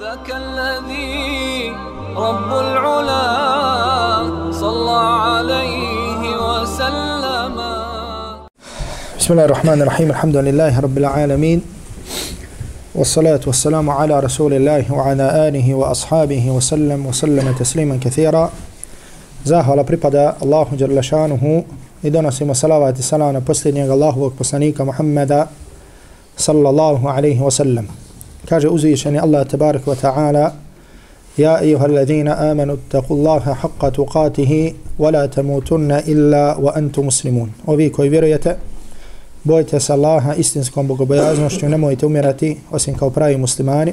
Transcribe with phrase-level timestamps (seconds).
[0.00, 1.72] ذاك الذي
[2.16, 3.24] رب العلا
[4.52, 7.56] صلى عليه وسلم.
[9.18, 10.08] بسم الله الرحمن الرحيم.
[10.10, 11.58] الحمد لله رب العالمين.
[12.94, 18.50] والصلاة والسلام على رسول الله وعلى آله وأصحابه وسلم وسلم تسليما كثيرا.
[19.44, 20.36] Zahvala pripada
[20.76, 21.64] Đerle Šanuhu
[22.04, 25.48] i donosimo salavat i salam na posljednjeg Allahovog poslanika Muhammeda
[26.36, 28.05] sallallahu alaihi wa sallam.
[28.48, 30.50] Kaže uzvišeni Allah tabarak wa ta'ala
[31.36, 37.50] Ja ejuha alladhina amanu taku haqqa tuqatih wa la tamutunna illa wa antum muslimun.
[37.66, 38.56] Ovi koji vjerujete,
[39.44, 43.92] bojte se Allaha istinskom bogobojaznošću, nemojte umirati osim kao pravi muslimani.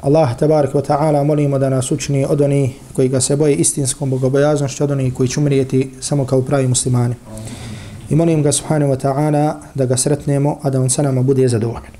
[0.00, 4.10] Allah tabarak wa ta'ala molimo da nas učini od onih koji ga se boje istinskom
[4.10, 7.14] bogobojaznošću, od onih koji će umrijeti samo kao pravi muslimani.
[8.10, 11.48] I molim ga subhanahu wa ta'ala da ga sretnemo, a da on sa nama bude
[11.48, 11.99] zadovoljan.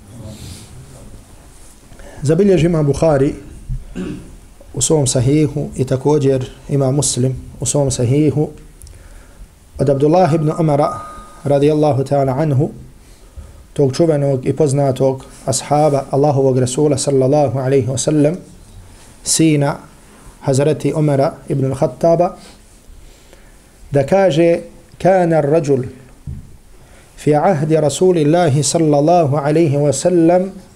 [2.22, 3.34] Zabilježi ima Bukhari
[4.74, 8.48] u svom sahihu i također ima Muslim u svom sahihu
[9.78, 10.90] od Abdullah ibn Amara
[11.44, 12.70] radijallahu ta'ala anhu
[13.72, 18.34] tog čuvenog i poznatog ashaba Allahovog Rasula sallallahu alaihi wasallam
[19.24, 19.76] sina
[20.40, 22.36] Hazreti Umara ibn al-Khattaba
[23.90, 24.60] da kaže
[24.98, 25.84] kana rajul
[27.16, 30.69] fi ahdi Rasulillahi sallallahu alaihi wasallam sallam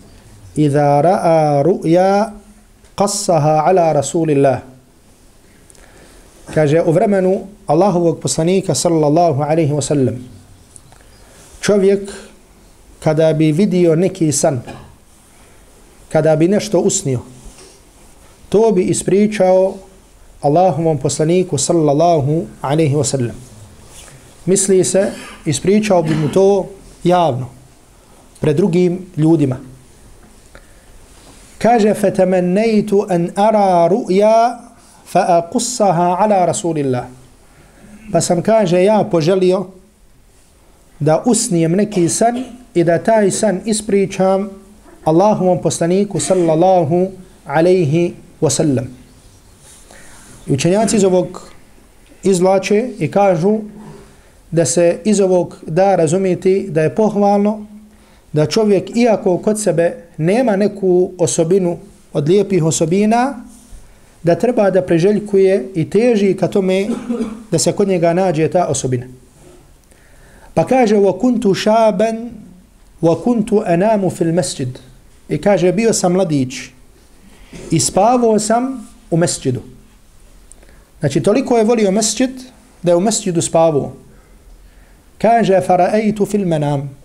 [0.57, 2.33] Iza ra'a ru'ja
[2.97, 4.61] qassaha ala rasulillah.
[6.55, 10.15] Kaže, u vremenu Allahovog poslanika sallallahu alaihi wa sallam,
[11.65, 12.11] Čovjek,
[13.01, 14.61] kada bi vidio neki san,
[16.13, 17.21] kada bi nešto usnio,
[18.49, 19.75] to bi ispričao
[20.45, 23.33] Allahovom poslaniku sallallahu alaihi wasallam.
[24.47, 25.13] Misli se,
[25.45, 26.67] ispričao bi mu to
[27.05, 27.49] javno,
[28.41, 29.57] pred drugim ljudima
[31.65, 34.61] kaže fetemennejtu an ara ru'ya
[35.09, 37.09] fa aqussaha ala rasulillah
[38.13, 39.67] pa sam kaže ja poželio
[41.01, 42.45] da usnijem neki san
[42.75, 44.51] i da taj san ispričam
[45.05, 47.09] Allahovom poslaniku sallallahu
[47.47, 48.85] alaihi wasallam.
[50.47, 51.53] I učenjaci iz ovog
[52.23, 53.59] izvlače i kažu
[54.51, 57.67] da se iz ovog da razumijeti da je pohvalno
[58.35, 61.79] da čovjek, iako kod sebe nema neku osobinu
[62.13, 63.45] od lijepih osobina,
[64.23, 66.89] da treba da preželjkuje i teži ka tome
[67.51, 69.07] da se kod njega nađe ta osobina.
[70.55, 72.31] Pa kaže, wa kuntu šaban,
[73.03, 74.79] wa kuntu anamu fil masjid.
[75.29, 76.55] I kaže, bio sam mladić
[77.71, 79.63] i spavao sam u mesjidu.
[81.01, 82.31] Znači, toliko je volio mesjid
[82.83, 83.93] da je u mesjidu spavao.
[85.19, 87.04] Kaže, faraeitu fil manam.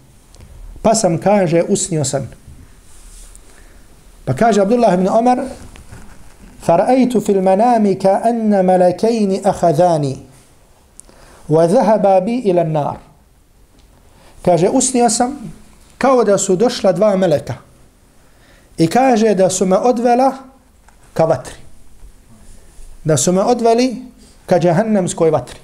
[0.81, 2.29] Pa sam, kaže, usnio sam.
[4.25, 5.39] Pa kaže Abdullah ibn Omar,
[6.65, 8.91] فَرَأَيْتُ fil الْمَنَامِ كَأَنَّ anna
[9.43, 10.17] أَخَذَانِ
[11.49, 12.97] وَذَهَبَا wa إِلَى bi ila nar.
[14.45, 15.53] Kaže, usnio sam
[15.97, 17.53] kao da su došla dva meleka.
[18.77, 20.33] I kaže da su me odvela
[21.13, 21.55] ka vatri.
[23.03, 24.01] Da su me odveli
[24.45, 25.59] ka džahannamskoj vatri.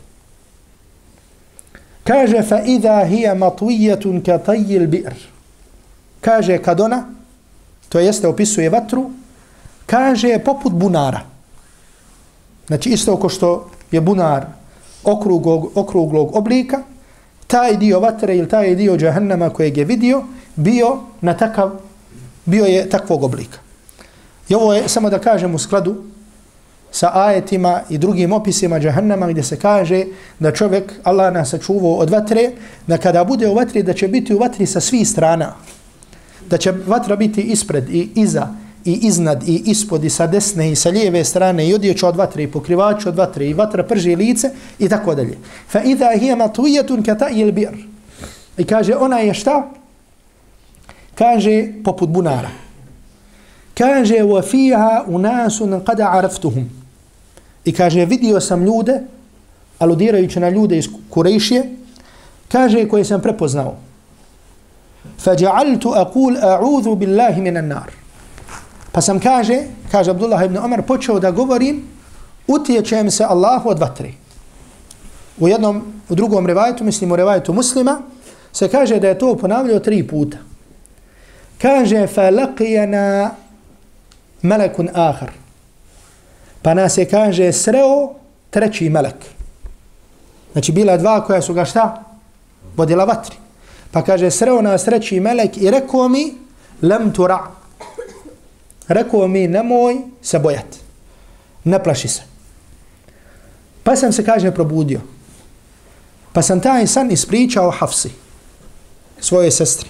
[2.05, 5.13] Kaže, fa idha hija matuijetun ka tajil bir.
[6.21, 7.05] Kaže, kad ona,
[7.89, 9.09] to jeste opisuje vatru,
[9.85, 11.21] kaže, poput bunara.
[12.67, 14.45] Znači, isto ko što je bunar
[15.03, 16.83] okruglog, okruglog oblika,
[17.47, 20.23] taj dio vatre ili taj dio džahannama kojeg je vidio,
[20.55, 21.71] bio na takav,
[22.45, 23.59] bio je takvog oblika.
[24.49, 26.03] I ovo je, samo da kažem u skladu
[26.95, 30.05] sa ajetima i drugim opisima džahannama gdje se kaže
[30.39, 32.51] da čovjek, Allah nas sačuvao od vatre,
[32.87, 35.55] da kada bude u vatri, da će biti u vatri sa svih strana.
[36.49, 38.47] Da će vatra biti ispred i iza
[38.85, 42.43] i iznad i ispod i sa desne i sa lijeve strane i odjeć od vatre
[42.43, 45.37] i pokrivač od vatre i vatra prži lice i tako dalje.
[45.67, 47.75] Fa idha hiya matwiyatun ka ta'il bir.
[48.57, 49.71] I kaže ona je šta?
[51.15, 52.49] Kaže poput bunara.
[53.77, 56.84] Kaže wa fiha unasun qad araftuhum.
[57.65, 59.01] I kaže vidio sam ljude
[59.79, 61.75] aludirajući na ljude iz Kurejšije
[62.51, 63.75] kaže koje sam prepoznao.
[65.23, 67.91] Faja'altu aqul a'udhu billahi minan nar.
[68.91, 71.83] Pa sam kaže, kaže Abdullah ibn Omer, počeo da govorim,
[72.47, 74.11] utječem se Allahu od vatre.
[75.39, 78.01] U jednom, u drugom revajetu, mislim u revajetu muslima,
[78.53, 80.37] se kaže da je to ponavljao tri puta.
[81.61, 83.29] Kaže, fa laqijana
[84.41, 85.31] malakun ahar.
[86.65, 88.15] Pa nas je, kaže, sreo
[88.49, 89.21] treći melek.
[90.51, 92.03] Znači, bila dva koja su ga šta?
[92.77, 93.35] Vodila vatri.
[93.91, 96.33] Pa kaže, sreo nas treći melek i rekao mi,
[96.81, 97.45] lem tu ra'
[98.87, 100.79] rekao mi nemoj se bojati.
[101.63, 102.21] Ne plaši se.
[103.83, 105.01] Pa sam se, kaže, probudio.
[106.33, 108.09] Pa sam taj san ispričao Hafsi,
[109.19, 109.89] svojoj sestri,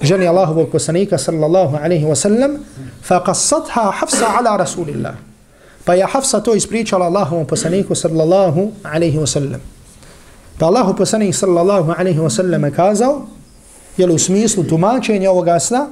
[0.00, 2.64] ženi Allahovog poslanika, sallallahu alaihi wa sallam,
[3.02, 5.31] fa qassatha Hafsa ala Rasulillah.
[5.84, 9.60] Pa je Hafsa to ispričala Allahovom poslaniku, sallallahu alaihi wa sallam.
[10.58, 13.26] Pa Allahu poslanik, sallallahu alaihi wa sallam, kazao,
[13.96, 15.86] jel u smislu tumačenja ovoga sna,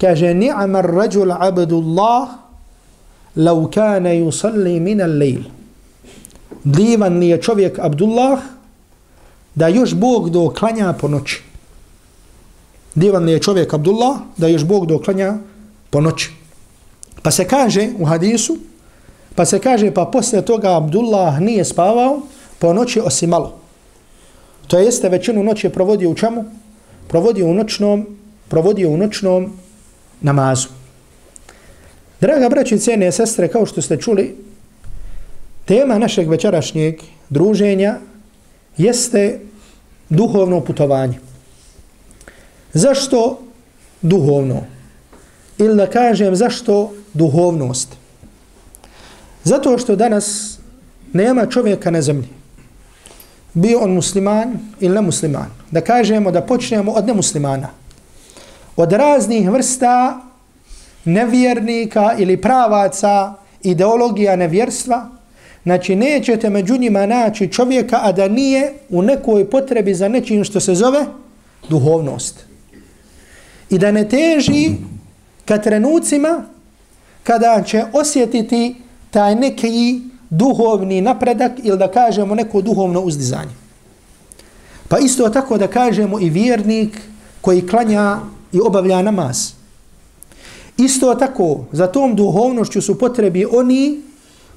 [0.00, 2.28] kaže, ni'amar rađul abdullah,
[3.36, 5.42] lau kane yusalli min al-lejl.
[6.64, 8.40] Divan li je čovjek Abdullah,
[9.54, 11.42] da još Bog doklanja po noći.
[12.94, 15.36] Divan li je čovjek Abdullah, da još Bog doklanja
[15.90, 16.30] po noći.
[17.22, 18.56] Pa se kaže u hadisu,
[19.38, 22.20] pa se kaže, pa posle toga Abdullah nije spavao
[22.58, 23.54] po noći osim malo.
[24.66, 26.44] To jeste većinu noći provodio u čemu?
[27.08, 28.18] Provodio u noćnom,
[28.48, 29.52] provodio u noćnom
[30.20, 30.68] namazu.
[32.20, 34.34] Draga braći i cijene sestre, kao što ste čuli,
[35.64, 36.98] tema našeg večerašnjeg
[37.28, 37.98] druženja
[38.76, 39.40] jeste
[40.08, 41.18] duhovno putovanje.
[42.72, 43.38] Zašto
[44.02, 44.62] duhovno?
[45.58, 48.07] Ili da kažem zašto duhovnost?
[49.48, 50.58] Zato što danas
[51.12, 52.28] nema čovjeka na zemlji.
[53.54, 55.46] Bio on musliman ili ne musliman.
[55.70, 57.68] Da kažemo da počnemo od nemuslimana.
[58.76, 60.20] Od raznih vrsta
[61.04, 65.08] nevjernika ili pravaca ideologija nevjerstva,
[65.62, 70.60] znači nećete među njima naći čovjeka, a da nije u nekoj potrebi za nečim što
[70.60, 71.06] se zove
[71.68, 72.44] duhovnost.
[73.70, 74.70] I da ne teži
[75.44, 76.44] ka trenucima
[77.22, 80.00] kada će osjetiti taj neki
[80.30, 83.54] duhovni napredak ili da kažemo neko duhovno uzdizanje.
[84.88, 87.00] Pa isto tako da kažemo i vjernik
[87.40, 88.18] koji klanja
[88.52, 89.52] i obavlja namaz.
[90.76, 94.02] Isto tako, za tom duhovnošću su potrebi oni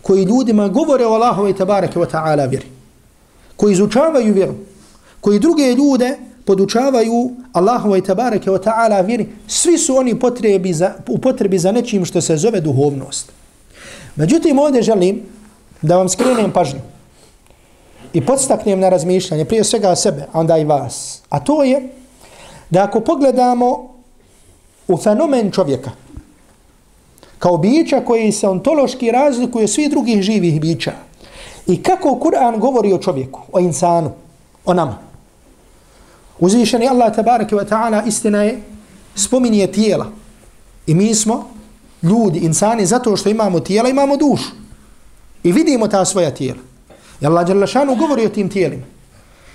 [0.01, 2.65] koji ljudima govore o Allahove i tabarake wa ta'ala vjeri.
[3.56, 4.54] Koji izučavaju vjeru.
[5.21, 9.27] Koji druge ljude podučavaju Allahove i tabarake wa ta'ala vjeri.
[9.47, 13.31] Svi su oni potrebi za, u potrebi za nečim što se zove duhovnost.
[14.15, 15.21] Međutim, ovdje želim
[15.81, 16.79] da vam skrenem pažnju
[18.13, 21.21] i podstaknem na razmišljanje, prije svega sebe, a onda i vas.
[21.29, 21.89] A to je
[22.69, 23.89] da ako pogledamo
[24.87, 25.91] u fenomen čovjeka,
[27.39, 30.91] kao bića koji se ontološki razlikuje svi drugih živih bića.
[31.67, 34.11] I kako Kur'an govori o čovjeku, o insanu,
[34.65, 34.97] o nama.
[36.39, 38.61] Uzvišeni Allah tabaraka wa ta'ala istina je
[39.15, 40.05] spominje tijela.
[40.87, 41.49] I mi smo
[42.03, 44.51] ljudi, insani, zato što imamo tijela, imamo dušu.
[45.44, 46.59] I vidimo ta svoja tijela.
[47.21, 48.83] I Allah Đalašanu govori o tim tijelima.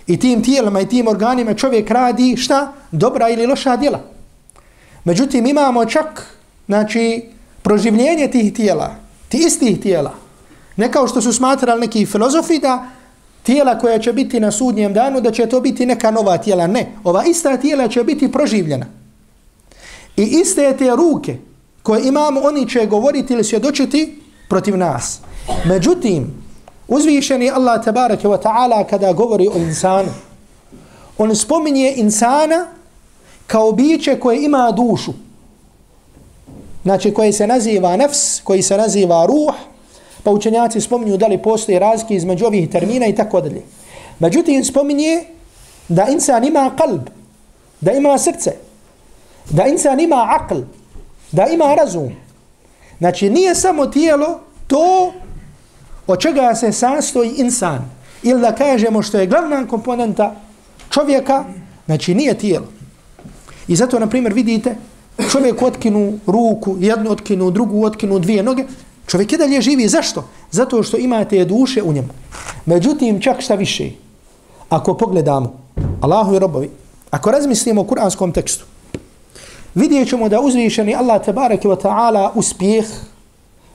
[0.06, 2.72] I tim tijelima i tim organima čovjek radi šta?
[2.90, 4.00] Dobra ili loša djela.
[5.04, 7.25] Međutim, imamo čak, znači,
[7.62, 8.94] proživljenje tih tijela,
[9.28, 10.14] ti istih tijela,
[10.76, 12.87] ne kao što su smatrali neki filozofi da
[13.42, 16.66] tijela koja će biti na sudnjem danu, da će to biti neka nova tijela.
[16.66, 18.87] Ne, ova ista tijela će biti proživljena.
[20.16, 21.37] I iste te ruke
[21.86, 25.20] koje imamo, oni će govoriti ili svjedočiti protiv nas.
[25.64, 26.34] Međutim,
[26.88, 30.08] uzvišeni Allah tabaraka wa ta'ala kada govori o insanu,
[31.18, 32.66] on spominje insana
[33.46, 35.12] kao biće koje ima dušu
[36.82, 39.54] znači koji se naziva nefs, koji se naziva ruh,
[40.22, 43.62] pa učenjaci spominju da li postoje razlike između ovih termina i tako dalje.
[44.18, 45.25] Međutim, spominje
[45.88, 47.00] da insan ima kalb,
[47.80, 48.52] da ima srce,
[49.50, 50.61] da insan ima akl,
[51.33, 52.12] da ima razum.
[52.99, 55.12] Znači, nije samo tijelo to
[56.06, 57.90] od čega se sastoji insan.
[58.23, 60.35] Ili da kažemo što je glavna komponenta
[60.90, 61.45] čovjeka,
[61.87, 62.66] znači nije tijelo.
[63.68, 64.76] I zato, na primjer, vidite,
[65.30, 68.64] čovjek otkinu ruku, jednu otkinu, drugu otkinu, dvije noge,
[69.06, 69.88] čovjek je dalje živi.
[69.88, 70.28] Zašto?
[70.50, 72.09] Zato što imate duše u njemu.
[72.66, 73.90] Međutim, čak šta više,
[74.68, 75.59] ako pogledamo,
[76.00, 76.71] Allahu i robovi,
[77.11, 78.64] ako razmislimo o kuranskom tekstu,
[79.76, 82.87] vidjet ćemo da uzvišeni Allah tabaraka wa ta'ala uspjeh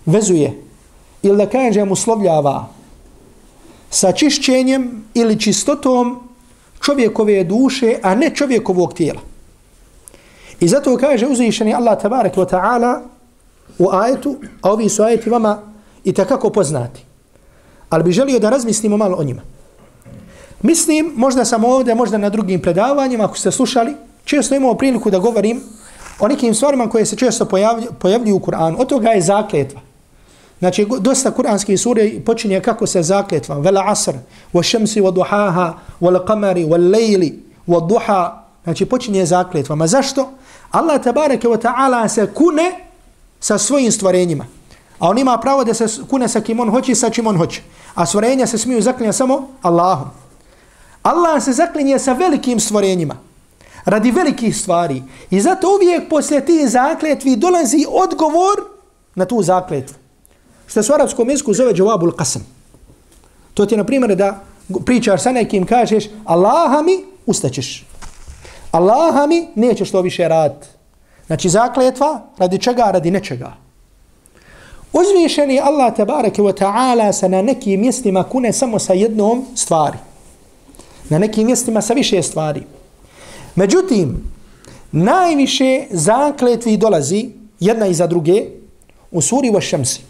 [0.05, 0.63] vezuje
[1.23, 2.67] ili da kažem uslovljava
[3.89, 6.19] sa čišćenjem ili čistotom
[6.81, 9.21] čovjekove duše, a ne čovjekovog tijela.
[10.59, 13.01] I zato kaže uzvišeni Allah tabarak wa ta'ala
[13.79, 15.61] u ajetu, a ovi su ajeti vama
[16.03, 17.05] i takako poznati.
[17.89, 19.41] Ali bi želio da razmislimo malo o njima.
[20.61, 25.19] Mislim, možda sam ovdje, možda na drugim predavanjima, ako ste slušali, često imamo priliku da
[25.19, 25.61] govorim
[26.21, 28.75] o nekim stvarima koje se često pojavljuju, pojavljuju u Kur'anu.
[28.79, 29.81] Od toga je zakletva.
[30.59, 33.57] Znači, dosta kuranskih sura počinje kako se zakletva.
[33.59, 34.13] Vela asr,
[34.53, 38.43] wa šemsi, wa duhaha, wa qamari, wa lejli, wa duha.
[38.63, 39.87] Znači, počinje zakletvama.
[39.87, 40.29] Zašto?
[40.71, 42.71] Allah tabareke wa ta'ala se kune
[43.39, 44.45] sa svojim stvorenjima.
[44.99, 47.37] A on ima pravo da se kune sa kim on hoće i sa čim on
[47.37, 47.61] hoće.
[47.95, 50.09] A stvorenja se smiju zaklinjati samo Allahom.
[51.03, 53.15] Allah se zaklinje sa velikim stvorenjima.
[53.85, 55.03] Radi velikih stvari.
[55.29, 58.63] I zato uvijek poslije tih zakletvi dolazi odgovor
[59.15, 59.95] na tu zakletvu.
[60.67, 62.41] Što se u arabskom jeziku zove džavabul qasam.
[63.53, 64.39] To ti je na primjer da
[64.85, 67.85] pričaš sa nekim, kažeš Allaha mi ustaćeš.
[68.71, 70.67] Allaha mi nećeš to više rad.
[71.27, 73.53] Znači zakletva radi čega, radi nečega.
[74.93, 79.97] Uzvišeni Allah tabareke wa ta'ala se na nekim mjestima kune samo sa jednom stvari.
[81.09, 82.63] Na nekim mjestima sa više stvari.
[83.55, 84.31] Međutim,
[84.91, 87.29] najviše zakletvi dolazi
[87.59, 88.45] jedna iza druge
[89.11, 90.01] u suri wa šemsi.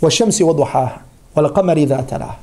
[0.00, 0.98] Wa šemsi wa duhaha.
[1.34, 2.36] Wa qamari dha talaha.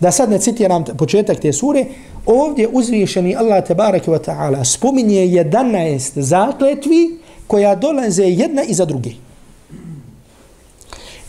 [0.00, 1.84] Da sad ne citiram početak te sure,
[2.26, 9.10] ovdje uzvišeni Allah tebareke wa ta'ala spominje 11 zakletvi koja dolaze jedna iza druge.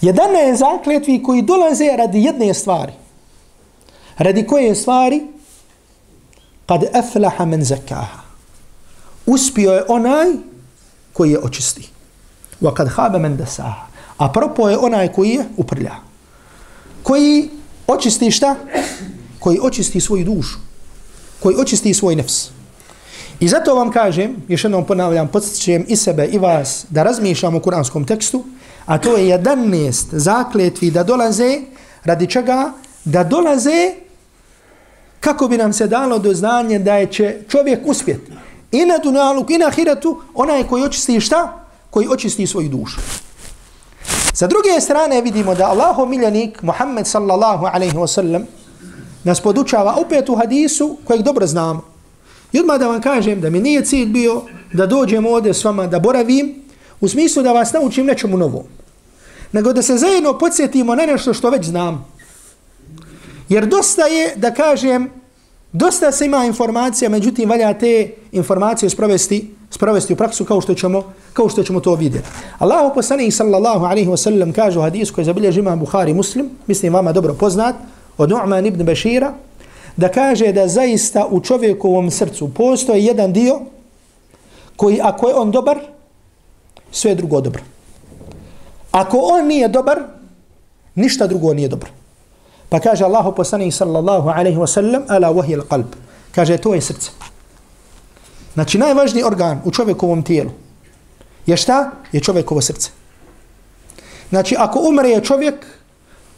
[0.01, 2.93] 11 zakletvi koji dolaze radi jedne stvari.
[4.17, 5.21] Radi koje stvari?
[6.67, 8.19] Kad aflaha men zakaha.
[9.25, 10.27] Uspio je onaj
[11.13, 11.89] koji je očisti.
[12.61, 13.87] Wa kad haba men dasaha.
[14.17, 15.95] A propo je onaj koji je uprlja.
[17.03, 17.49] Koji
[17.87, 18.55] očisti šta?
[19.39, 20.57] Koji očisti svoju dušu.
[21.39, 22.49] Koji očisti svoj nefs.
[23.39, 27.61] I zato vam kažem, još jednom ponavljam, podsjećujem i sebe i vas da razmišljamo o
[27.61, 28.43] kuranskom tekstu,
[28.85, 31.61] a to je 11 zakletvi da dolaze,
[32.03, 32.71] radi čega?
[33.05, 33.93] Da dolaze
[35.19, 38.31] kako bi nam se dalo do znanja da je će čovjek uspjeti.
[38.71, 41.65] I na dunalu, i na hiratu, onaj koji očisti šta?
[41.89, 42.99] Koji očisti svoju dušu.
[44.33, 48.43] Sa druge strane vidimo da Allahu miljenik Muhammed sallallahu alaihi wasallam
[49.23, 51.81] nas podučava opet u hadisu kojeg dobro znamo.
[52.51, 54.41] I odmah da vam kažem da mi nije cilj bio
[54.73, 56.55] da dođem ovdje s vama da boravim
[56.99, 58.63] u smislu da vas naučim nečemu novom.
[59.51, 62.05] Nego da se zajedno podsjetimo na nešto što već znam.
[63.49, 65.09] Jer dosta je da kažem,
[65.71, 71.13] dosta se ima informacija, međutim valja te informacije sprovesti, sprovesti u praksu kao što ćemo,
[71.33, 72.27] kao što ćemo to vidjeti.
[72.57, 76.93] Allahu poslanih sallallahu alaihi wa sallam kaže u hadisu koji zabilježi ima Bukhari muslim, mislim
[76.93, 77.75] vama dobro poznat,
[78.17, 79.33] od Nu'man ibn Bashira,
[79.97, 83.59] da kaže da zaista u čovjekovom srcu postoji jedan dio
[84.75, 85.79] koji ako je on dobar,
[86.91, 87.63] sve drugo dobro.
[88.91, 89.99] Ako on nije dobar,
[90.95, 91.89] ništa drugo nije dobro.
[92.69, 95.95] Pa kaže Allahu poslanik sallallahu alaihi wa sallam, ala wahi al qalb.
[96.35, 97.11] Kaže, to je srce.
[98.53, 100.51] Znači, najvažniji organ u čovjekovom tijelu
[101.45, 101.91] je šta?
[102.11, 102.89] Je čovjekovo srce.
[104.29, 105.65] Znači, ako umre je čovjek,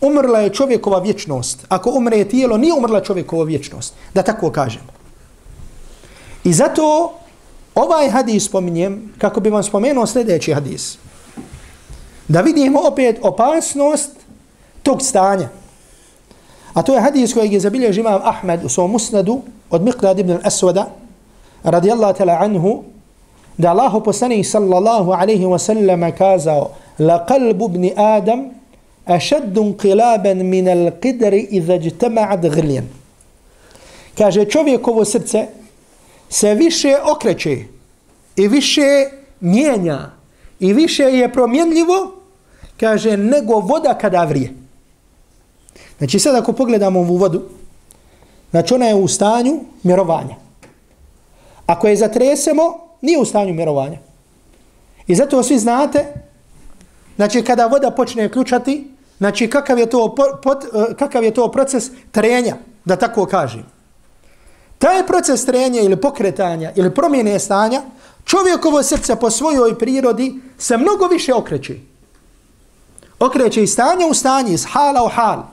[0.02, 1.66] umrla je čovjekova vječnost.
[1.70, 3.94] Ako umre je tijelo, nije umrla čovjekova vječnost.
[4.14, 4.82] Da tako kažem.
[6.44, 7.14] I zato
[7.76, 10.98] ovaj hadis spominjem, kako bi vam spomenuo sljedeći hadis.
[12.28, 14.12] Da vidimo opet opasnost
[14.84, 15.50] tog stanja.
[16.80, 20.38] A to je hadis kojeg je zabilje živam Ahmed u svom musnadu od Miqdad ibn
[20.44, 20.86] Aswada
[21.64, 22.84] radijallahu tala anhu
[23.58, 28.46] da Allaho poslani sallallahu alaihi wa sallama kazao la kalbu ibn Adam
[29.06, 32.88] ašeddu nqilaban min al qidri iza jtama'ad ghlijan.
[34.18, 35.48] Kaže čovjekovo srce
[36.30, 37.58] se više okreće
[38.36, 39.10] i više
[39.40, 40.12] mijenja
[40.60, 42.12] i više je promjenljivo
[42.80, 44.69] kaže nego voda kada vrije
[46.00, 47.42] znači sad ako pogledamo ovu vodu
[48.52, 50.36] znači ona je u stanju mirovanja
[51.66, 53.98] ako je zatresemo nije u stanju mirovanja
[55.08, 56.06] i zato svi znate
[57.16, 61.92] znači kada voda počne ključati Znači, kakav je to, pot, e, kakav je to proces
[62.12, 63.66] trenja, da tako kažem.
[64.78, 67.82] Taj proces trenja ili pokretanja ili promjene stanja,
[68.26, 71.76] čovjekovo srce po svojoj prirodi se mnogo više okreće.
[73.20, 75.44] Okreće iz stanja u stanje, iz hala u hal.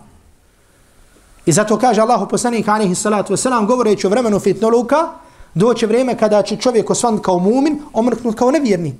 [1.46, 5.08] I zato kaže Allah poslanik alihi salatu wasalam, govoreći o vremenu fitnoluka,
[5.54, 8.94] doće vrijeme kada će čovjek osvan kao mumin, omrknut kao nevjernik.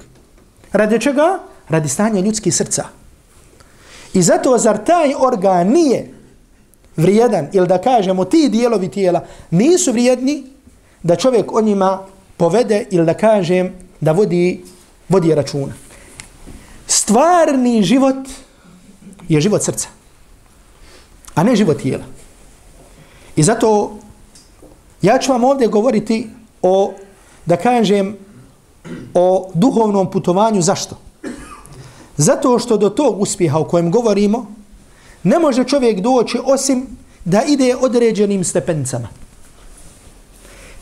[0.73, 1.39] Radi čega?
[1.69, 2.85] Radi stanja ljudskih srca.
[4.15, 6.13] I zato zar taj organ nije
[6.97, 10.45] vrijedan ili da kažemo ti dijelovi tijela nisu vrijedni
[11.03, 11.99] da čovjek o njima
[12.37, 14.65] povede ili da kažem da vodi,
[15.09, 15.73] vodi računa.
[16.87, 18.29] Stvarni život
[19.29, 19.89] je život srca,
[21.35, 22.05] a ne život tijela.
[23.37, 23.99] I zato
[25.03, 26.31] ja ću vam ovdje govoriti
[26.63, 26.93] o,
[27.47, 28.17] da kažem,
[29.15, 30.63] o duhovnom putovanju.
[30.63, 30.99] Zašto?
[32.17, 34.47] Zato što do tog uspjeha o kojem govorimo,
[35.23, 36.87] ne može čovjek doći osim
[37.25, 39.09] da ide određenim stepencama.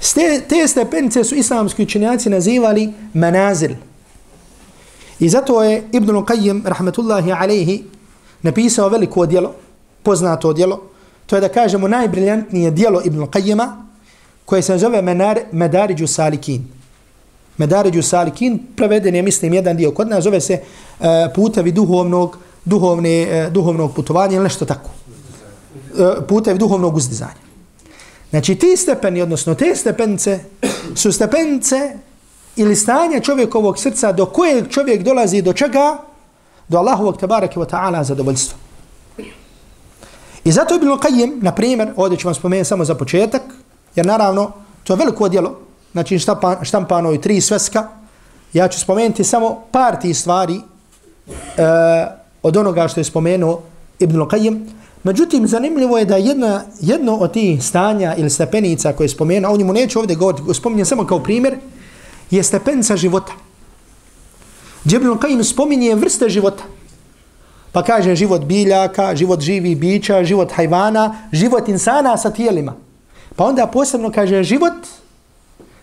[0.00, 3.70] Ste, te stepence su islamski učenjaci nazivali manazil.
[5.18, 7.84] I zato je Ibn Qayyim, rahmetullahi alaihi,
[8.42, 9.54] napisao veliko djelo,
[10.02, 10.93] poznato djelo,
[11.26, 13.84] to je da kažemo najbriljantnije djelo Ibn Qayyima,
[14.44, 16.68] koje se zove Menar, Medariđu Salikin.
[17.58, 23.44] Medariđu Salikin, preveden je, mislim, jedan dio kod nas, zove se uh, putevi duhovnog, duhovne,
[23.46, 24.90] uh, duhovnog putovanja ili nešto tako.
[25.94, 27.44] Uh, putevi duhovnog uzdizanja.
[28.30, 30.40] Znači, ti stepeni, odnosno te stepence,
[30.94, 31.92] su stepence
[32.56, 35.98] ili stanja čovjekovog srca do kojeg čovjek dolazi do čega?
[36.68, 38.63] Do Allahovog tabaraka wa ta'ala zadovoljstva.
[40.44, 43.42] I zato je bilo Qayyim, na primjer, ovdje ću vam spomenuti samo za početak,
[43.96, 44.52] jer naravno,
[44.84, 45.58] to je veliko djelo,
[45.92, 47.88] znači štampan, štampano i tri sveska,
[48.52, 50.60] ja ću spomenuti samo par tih stvari e,
[52.42, 53.62] od onoga što je spomenuo
[53.98, 54.66] Ibn Qayyim.
[55.02, 59.54] Međutim, zanimljivo je da jedna, jedno od tih stanja ili stepenica koje je spomenuo, a
[59.54, 61.56] o njemu neću ovdje govoriti, spominjem samo kao primjer,
[62.30, 63.32] je stepenca života.
[64.84, 66.64] Ibn Qayyim spominje vrste života.
[67.74, 72.74] Pa kaže život biljaka, život živi bića, život hajvana, život insana sa tijelima.
[73.36, 74.86] Pa onda posebno kaže život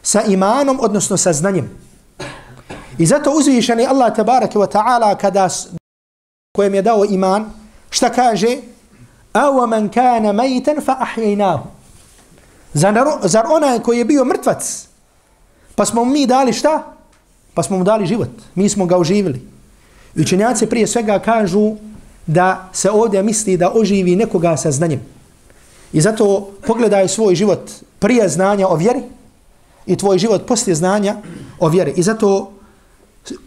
[0.01, 1.67] sa imanom, odnosno sa znanjem.
[2.97, 5.49] I zato uzvišeni Allah tabaraka wa ta'ala kada
[6.55, 7.51] kojem je dao iman,
[7.89, 8.57] šta kaže?
[9.33, 11.67] Awa man kana majitan fa ahjajnahu.
[12.73, 14.87] Zar, zar onaj koji je bio mrtvac,
[15.75, 16.95] pa smo mi dali šta?
[17.53, 18.29] Pa smo mu dali život.
[18.55, 19.50] Mi smo ga oživili.
[20.20, 21.76] Učenjaci prije svega kažu
[22.26, 25.00] da se ovdje misli da oživi nekoga sa znanjem.
[25.92, 29.02] I zato pogledaj svoj život prije znanja o vjeri
[29.86, 31.16] i tvoj život poslije znanja
[31.58, 31.92] o vjeri.
[31.96, 32.52] I zato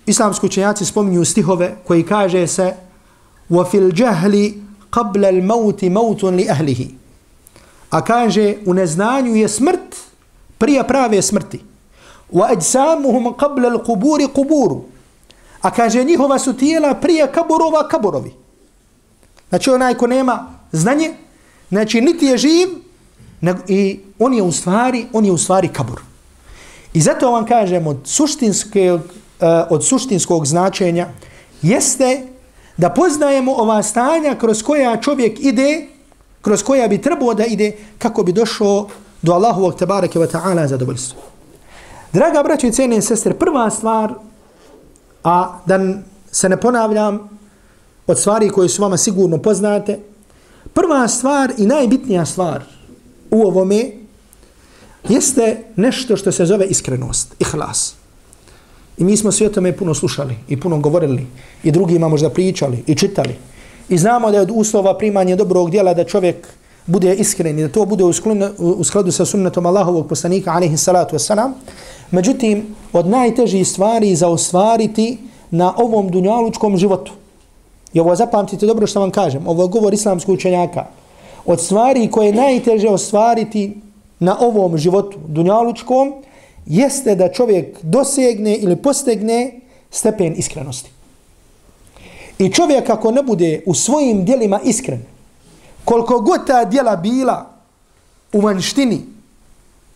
[0.05, 2.73] islamski učenjaci spominju stihove koji kaže se
[3.49, 4.53] وَفِي الْجَهْلِ
[4.91, 6.87] قَبْلَ الْمَوْتِ مَوْتٌ لِأَهْلِهِ
[7.89, 9.95] A kaže u neznanju je smrt
[10.57, 11.59] prije prave smrti.
[12.33, 14.81] وَأَجْسَامُهُمْ قَبْلَ الْقُبُورِ قُبُورُ
[15.64, 18.34] A kaže njihova su tijela prije kaburova kaburovi.
[19.48, 21.14] Znači onaj ko nema znanje,
[21.68, 22.68] znači niti je živ,
[23.40, 26.00] nego, i on je u stvari, on je u stvari kabur.
[26.92, 31.08] I zato vam kažem od suštinskog, uh, od suštinskog značenja
[31.62, 32.26] jeste
[32.76, 35.86] da poznajemo ova stanja kroz koja čovjek ide,
[36.40, 38.88] kroz koja bi trebao da ide kako bi došao
[39.22, 41.22] do Allahovog tabarake wa ta'ala zadovoljstva.
[42.12, 44.14] Draga braćo i cijene sestre, prva stvar,
[45.24, 45.80] a da
[46.30, 47.38] se ne ponavljam,
[48.06, 49.98] od stvari koje su vama sigurno poznate,
[50.74, 52.64] prva stvar i najbitnija stvar
[53.30, 53.90] u ovome
[55.08, 57.94] jeste nešto što se zove iskrenost, ihlas.
[58.98, 61.26] I mi smo sve tome puno slušali i puno govorili
[61.62, 63.36] i drugima možda pričali i čitali.
[63.88, 66.48] I znamo da je od uslova primanja dobrog dijela da čovjek
[66.86, 68.04] bude iskren i da to bude
[68.58, 71.52] u skladu sa sunnetom Allahovog poslanika alaihi salatu wasalam.
[72.10, 75.18] Međutim, od najtežih stvari za ostvariti
[75.50, 77.12] na ovom dunjalučkom životu.
[77.92, 79.46] I ovo zapamtite dobro što vam kažem.
[79.46, 80.86] Ovo je govor islamskog učenjaka.
[81.46, 83.80] Od stvari koje je najteže ostvariti
[84.18, 86.14] na ovom životu dunjalučkom
[86.66, 90.90] jeste da čovjek dosegne ili postegne stepen iskrenosti.
[92.38, 95.02] I čovjek ako ne bude u svojim dijelima iskren,
[95.84, 97.50] koliko god ta djela bila
[98.32, 99.06] u vanštini,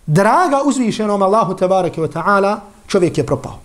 [0.07, 3.59] draga uzvišenom Allahu tabaraka wa ta'ala, čovjek je propao.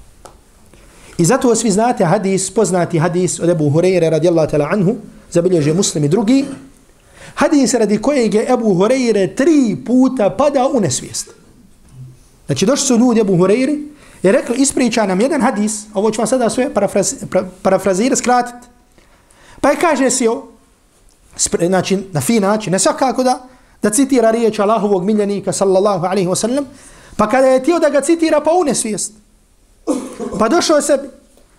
[1.17, 4.95] I zato svi znate hadis, poznati hadis od Ebu Hureyre radijallahu ta'ala anhu,
[5.31, 6.45] zabilježe muslimi drugi,
[7.35, 11.29] hadis radi kojeg je Ebu Hureyre tri puta pada u nesvijest.
[12.45, 13.87] Znači došli su ljudi Ebu Hureyri
[14.23, 18.67] i rekli, ispriča nam jedan hadis, ovo ću vam sada sve parafraz, pra, parafrazirati, skratiti.
[19.61, 20.43] Pa je kaže si o,
[21.67, 23.39] znači na fin način, ne svakako da,
[23.81, 26.65] da citira riječ Allahovog miljenika sallallahu alaihi wa sallam,
[27.17, 29.13] pa kada je tio da ga citira pa une svijest.
[30.39, 31.07] Pa došao sebi.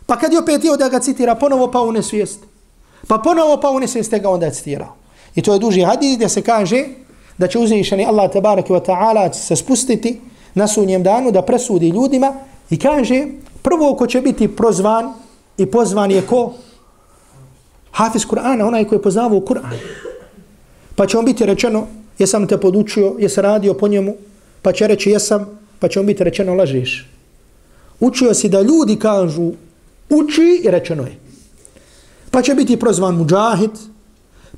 [0.06, 2.38] Pa kad je opet tio da ga citira, ponovo pa une svijest.
[3.08, 4.94] Pa ponovo pa une svijest, ga onda je citirao.
[5.34, 6.84] I to je duži hadis gdje se kaže
[7.38, 10.20] da će uzvišeni Allah tabaraki wa ta'ala se spustiti
[10.54, 12.34] na sunjem danu da presudi ljudima
[12.70, 13.26] i kaže
[13.62, 15.14] prvo ko će biti prozvan
[15.58, 16.52] i pozvan je ko?
[17.94, 19.78] Hafiz Kur'ana, onaj koji je poznavao Kur'an.
[20.96, 21.86] Pa će on biti rečeno,
[22.18, 24.16] jesam te podučio, jesam radio po njemu,
[24.62, 25.46] pa će reći jesam,
[25.78, 27.10] pa će on biti rečeno lažeš.
[28.00, 29.52] učio si da ljudi kažu
[30.10, 31.16] uči i rečeno je.
[32.30, 33.70] Pa će biti prozvan muđahid,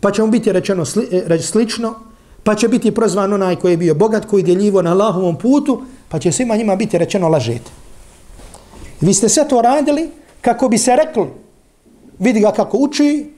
[0.00, 1.94] pa će mu biti rečeno sli, e, reč slično,
[2.42, 5.82] pa će biti prozvan onaj koji je bio bogat, koji je djeljivo na Allahovom putu,
[6.08, 7.70] pa će svima njima biti rečeno lažete.
[9.00, 10.08] Vi ste sve to radili
[10.40, 11.26] kako bi se rekli,
[12.18, 13.30] vidi ga kako uči,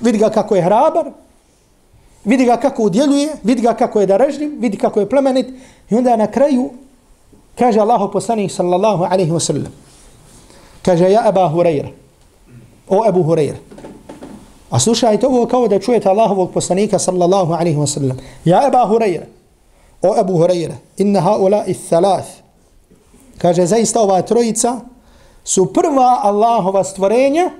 [0.00, 1.10] vidi ga kako je hrabar,
[2.24, 5.46] vidi ga kako udjeluje, vidi ga kako je darežljiv, vidi kako je plemenit
[5.90, 6.70] i onda na kraju
[7.54, 9.72] Kaže Allahu poslanik sallallahu alaihi wa sallam.
[10.82, 11.88] Kaže ja Aba Hurajra.
[12.88, 13.56] o Ebu Hurajra.
[14.70, 18.18] A slušajte ovo kao da čujete Allahovog poslanika sallallahu alaihi wa sallam.
[18.44, 19.26] Ja Aba Hurajra.
[20.02, 20.74] o Ebu Hurajra.
[20.96, 22.28] inna haula i thalath.
[23.38, 24.80] Kaže, zaista ova trojica
[25.44, 27.50] su prva Allahova stvorenja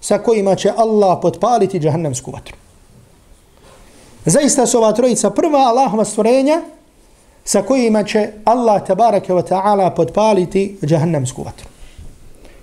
[0.00, 2.56] sa kojima će Allah potpaliti džahannamsku vatru.
[4.24, 6.60] Zaista su ova trojica prva Allahova stvorenja
[7.44, 11.66] sa kojima će Allah tabaraka wa ta'ala potpaliti džahannamsku vatru.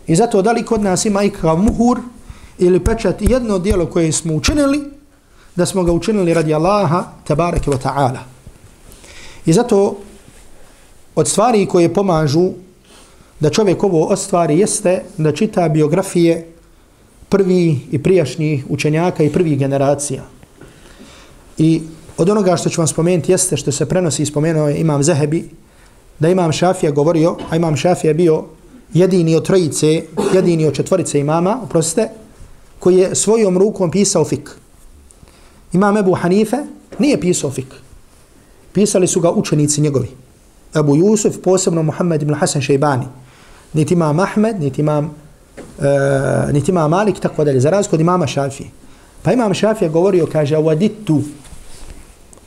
[0.07, 1.99] I zato da li kod nas ima ikakav muhur
[2.57, 4.83] ili pečat jedno dijelo koje smo učinili,
[5.55, 8.19] da smo ga učinili radi Allaha tabaraka wa ta'ala.
[9.45, 9.97] I zato
[11.15, 12.51] od stvari koje pomažu
[13.39, 16.54] da čovjek ovo ostvari jeste da čita biografije
[17.29, 20.23] prvi i prijašnjih učenjaka i prvih generacija.
[21.57, 21.81] I
[22.17, 25.49] od onoga što ću vam spomenuti jeste što se prenosi i spomenuo je Imam Zahebi,
[26.19, 28.43] da Imam Šafija govorio, a Imam Šafija bio
[28.93, 32.09] jedini od trojice, jedini od četvorice imama, oprostite,
[32.79, 34.49] koji je svojom rukom pisao fik.
[35.73, 36.57] Imam Ebu Hanife
[36.99, 37.73] nije pisao fik.
[38.73, 40.07] Pisali su ga učenici njegovi.
[40.75, 43.05] Ebu Jusuf, posebno Muhammed ibn Hasan Šejbani.
[43.73, 45.15] Niti imam Ahmed, niti imam,
[45.57, 48.69] uh, niti ima Malik, tako dalje, za razliku od imama Šafije.
[49.21, 51.21] Pa imam Šafija govorio, kaže, waditu,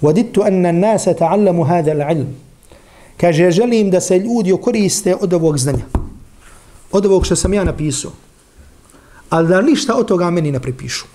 [0.02, 2.26] waditu anna nasa ta'allamu hada l'ilm.
[3.16, 5.84] Kaže, želim da se ljudi koriste od ovog znanja.
[6.92, 8.12] Od ovog što sam ja napisao.
[9.30, 11.06] Ali da ništa od toga meni ne pripišu.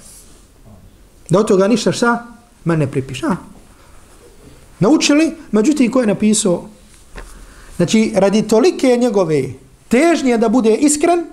[1.30, 2.26] Da od toga ništa šta?
[2.66, 3.28] Mene ne pripišu.
[3.28, 3.36] A?
[4.80, 6.64] Naučili, međutim, ko je napisao?
[7.78, 9.44] Znači, radi tolike njegove
[9.88, 11.26] težnje da bude iskren,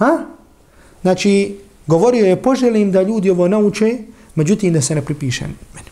[0.00, 0.18] ha?
[1.02, 3.98] znači, govorio je, poželim da ljudi ovo nauče,
[4.34, 5.88] međutim, da se ne pripiše meni.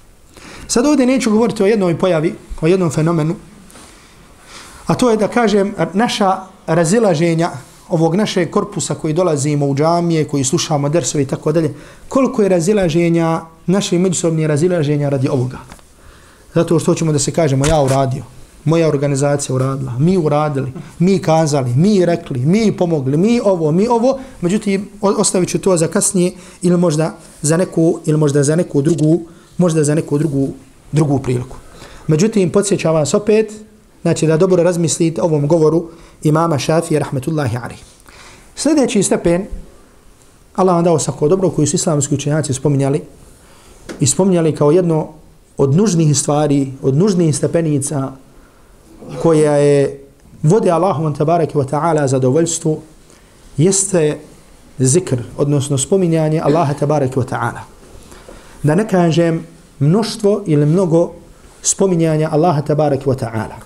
[0.67, 3.37] Sad ovdje neću govoriti o jednoj pojavi, o jednom fenomenu,
[4.87, 7.51] a to je da kažem, naša razilaženja
[7.89, 11.75] ovog naše korpusa koji dolazimo u džamije, koji slušamo dersove i tako dalje,
[12.09, 15.59] koliko je razilaženja, naše međusobne razilaženja radi ovoga.
[16.55, 18.25] Zato što hoćemo da se kažemo, ja uradio,
[18.65, 24.19] moja organizacija uradila, mi uradili, mi kazali, mi rekli, mi pomogli, mi ovo, mi ovo,
[24.41, 29.21] međutim, ostavit ću to za kasnije ili možda za neku, ili možda za neku drugu,
[29.59, 30.49] možda za neku drugu,
[30.93, 31.57] drugu priliku.
[32.07, 33.53] Međutim, podsjećam vas opet,
[34.03, 35.91] znači da dobro razmislite ovom govoru
[36.23, 37.83] imama Šafije, rahmetullahi alihi.
[38.57, 39.47] Sljedeći stepen,
[40.55, 43.03] Allah vam dao sako dobro koju su islamski učenjaci spominjali
[44.01, 45.09] i spominjali kao jedno
[45.57, 48.13] od nužnih stvari, od nužnih stepenica
[49.23, 50.01] koja je
[50.43, 52.81] vode Allahom tabaraki wa ta'ala zadovoljstvu
[53.57, 54.19] jeste
[54.79, 57.61] zikr, odnosno spominjanje Allaha tabaraki wa ta'ala.
[58.63, 59.47] Da ne kažem
[59.79, 61.13] mnoštvo ili mnogo
[61.63, 63.57] spominjanja Allaha tabaraki wa ta'ala.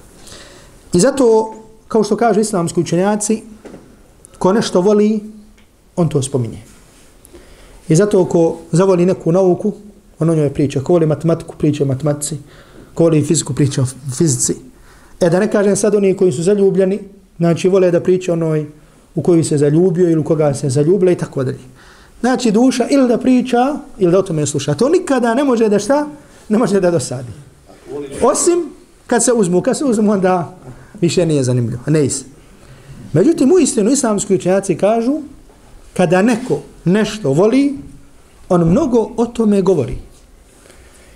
[0.92, 1.54] I zato,
[1.88, 3.42] kao što kažu islamski učenjaci,
[4.38, 5.20] ko nešto voli,
[5.96, 6.62] on to spominje.
[7.88, 9.72] I zato ko zavoli neku nauku,
[10.18, 10.80] on o njoj priča.
[10.80, 12.38] Ko voli matematiku, priča o matematici.
[12.94, 14.71] Ko voli fiziku, priča o fizici.
[15.22, 16.98] E da ne kažem sad oni koji su zaljubljeni,
[17.38, 18.66] znači vole da priča onoj
[19.14, 21.58] u koji se zaljubio ili u koga se zaljubila i tako dalje.
[22.20, 24.74] Znači duša ili da priča ili da o tome sluša.
[24.74, 26.06] To nikada ne može da šta?
[26.48, 27.32] Ne može da dosadi.
[28.22, 28.70] Osim
[29.06, 30.54] kad se uzmu, kad se uzmu onda
[31.00, 31.82] više nije zanimljivo.
[31.86, 32.24] Ne is.
[33.12, 35.20] Međutim, u istinu islamski učenjaci kažu
[35.96, 37.74] kada neko nešto voli,
[38.48, 39.96] on mnogo o tome govori.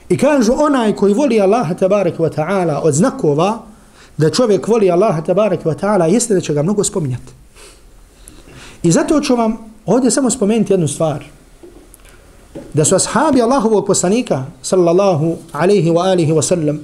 [0.08, 3.62] I kažu onaj koji voli Allaha tabaraka wa ta'ala od znakova
[4.16, 7.32] da čovjek voli Allaha tabaraka wa ta'ala jeste da će ga mnogo spominjati.
[8.82, 11.24] I zato ću vam ovdje samo spomenuti jednu stvar.
[12.74, 16.80] Da su ashabi Allahovog poslanika sallallahu alaihi wa alihi wa sallam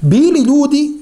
[0.00, 0.92] bili ljudi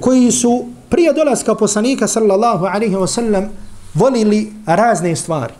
[0.00, 3.48] koji su prije dolaska poslanika sallallahu alaihi wa sallam
[3.94, 5.54] volili razne stvari.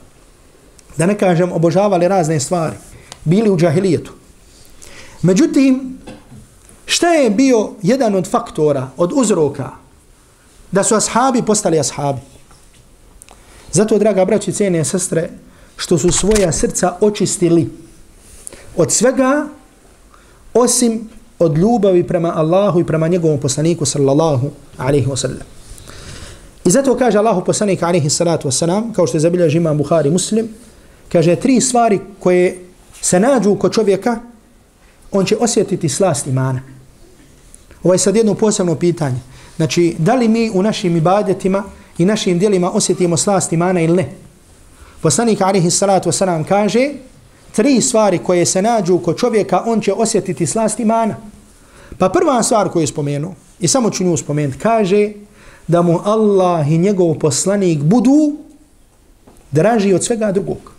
[0.96, 2.76] Da ne kažem obožavali razne stvari.
[3.24, 4.12] Bili u džahilijetu.
[5.22, 5.98] Međutim,
[6.94, 9.70] šta je bio jedan od faktora, od uzroka,
[10.70, 12.20] da su ashabi postali ashabi?
[13.72, 15.30] Zato, draga braći, cijene sestre,
[15.76, 17.70] što su svoja srca očistili
[18.76, 19.46] od svega,
[20.54, 25.46] osim od ljubavi prema Allahu i prema njegovom poslaniku, sallallahu alaihi wa sallam.
[26.64, 30.48] I zato kaže Allahu poslanik, alaihi salatu wasalam, kao što je zabilježi imam Bukhari muslim,
[31.12, 32.64] kaže tri stvari koje
[33.02, 34.20] se nađu kod čovjeka,
[35.12, 36.73] on će osjetiti slast imana.
[37.84, 39.20] Ovo je sad jedno posebno pitanje.
[39.56, 41.64] Znači, da li mi u našim ibadetima
[41.98, 44.12] i našim dijelima osjetimo slast imana ili ne?
[45.00, 46.90] Poslanik alihi salatu wasalam kaže
[47.52, 51.16] tri stvari koje se nađu kod čovjeka, on će osjetiti slast imana.
[51.98, 55.12] Pa prva stvar koju je spomenuo, i samo ću nju spomenuti, kaže
[55.66, 58.36] da mu Allah i njegov poslanik budu
[59.50, 60.72] draži od svega drugog.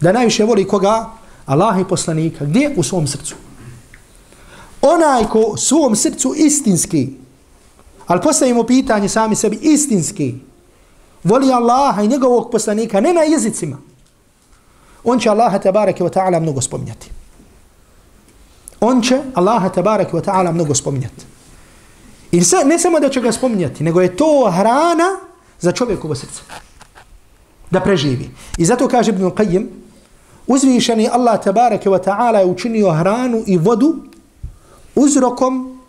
[0.00, 1.10] Da najviše voli koga?
[1.46, 2.44] Allah i poslanika.
[2.44, 2.74] Gdje?
[2.76, 3.34] U svom srcu.
[4.94, 7.08] Onaj ko svom srcu istinski,
[8.06, 10.34] ali postavimo pitanje sami sebi, istinski,
[11.24, 13.78] voli Allaha i njegovog poslanika, ne na jezicima,
[15.04, 17.10] on će Allaha tabareke wa ta'ala mnogo spominjati.
[18.80, 21.26] On će Allaha tabareke wa ta'ala mnogo spominjati.
[22.32, 25.18] I ne samo da će ga spominjati, nego je to hrana
[25.60, 26.42] za čovjekovo srce.
[27.70, 28.30] Da preživi.
[28.58, 29.66] I zato kaže Ibn Qayyim,
[30.46, 33.94] uzvišeni Allah tabareke wa ta'ala je učinio hranu i vodu
[34.96, 35.80] uzrokom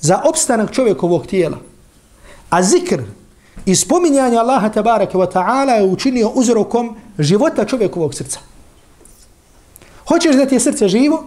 [0.00, 1.58] za opstanak čovjekovog tijela.
[2.50, 3.02] A zikr
[3.66, 8.38] i spominjanje Allaha tabaraka wa ta'ala je učinio uzrokom života čovjekovog srca.
[10.08, 11.24] Hoćeš da ti je srce živo?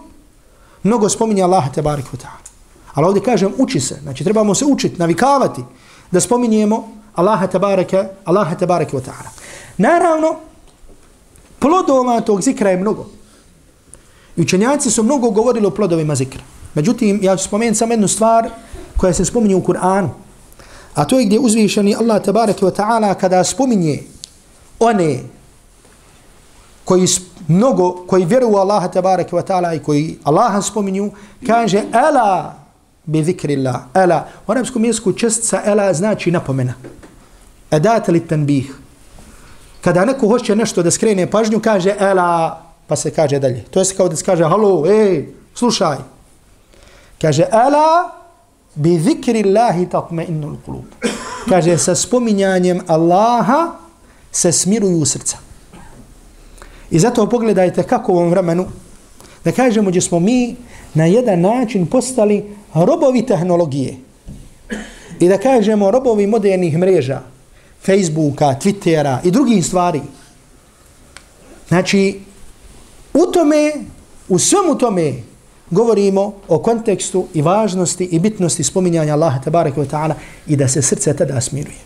[0.82, 2.50] Mnogo spominje Allaha tabaraka wa ta'ala.
[2.94, 3.98] Ali ovdje kažem uči se.
[4.02, 5.62] Znači trebamo se učiti, navikavati
[6.10, 9.30] da spominjemo Allaha tabaraka, Allaha tabaraka wa ta'ala.
[9.76, 10.36] Naravno,
[11.58, 13.06] plodova tog zikra je mnogo.
[14.36, 16.42] I učenjaci su mnogo govorili o plodovima zikra.
[16.74, 18.50] Međutim, ja ću spomenuti samo jednu stvar
[18.96, 20.08] koja se spominje u Kur'anu.
[20.94, 24.02] A to je gdje uzvišeni Allah tabaraka wa ta'ala kada spominje
[24.78, 25.18] one
[26.84, 27.06] koji
[27.48, 31.10] mnogo, koji vjeruju Allaha tabaraka wa ta'ala i koji Allaha spominju,
[31.46, 32.54] kaže Ela
[33.04, 33.80] bi zikri Allah.
[33.94, 34.26] Ela.
[34.46, 36.74] U arabskom jesku čestca Ela znači napomena.
[37.70, 38.74] Edat li tanbih.
[39.80, 43.64] Kada neko hoće nešto da skrene pažnju, kaže Ela, pa se kaže dalje.
[43.70, 45.96] To je kao da se kaže, halo, ej, slušaj.
[47.20, 48.10] Kaže, ala
[48.74, 50.84] bi zikri Allahi tatme innul kulub.
[51.48, 53.76] Kaže, sa spominjanjem Allaha
[54.32, 55.36] se smiruju srca.
[56.90, 58.66] I zato pogledajte kako u ovom vremenu,
[59.44, 60.56] da kažemo gdje smo mi
[60.94, 63.96] na jedan način postali robovi tehnologije.
[65.20, 67.20] I da kažemo robovi modernih mreža,
[67.82, 70.00] Facebooka, Twittera i drugih stvari.
[71.68, 72.20] Znači,
[73.14, 73.72] u tome,
[74.28, 75.29] u svemu tome,
[75.70, 80.14] govorimo o kontekstu i važnosti i bitnosti spominjanja Allaha tabaraka wa ta'ala
[80.46, 81.76] i da se srce tada smiruje.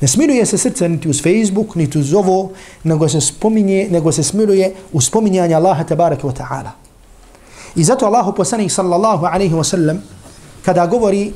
[0.00, 2.50] Ne smiruje se srce niti uz Facebook, niti uz ovo,
[2.84, 6.70] nego se, spominje, nego se smiruje u spominjanja Allaha tabaraka wa ta'ala.
[7.76, 10.02] I zato Allahu poslanik sallallahu alaihi wa sallam
[10.64, 11.32] kada govori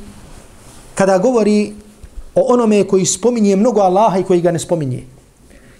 [0.95, 1.73] kada govori
[2.35, 5.03] o onome koji spominje mnogo Allaha i koji ga ne spominje.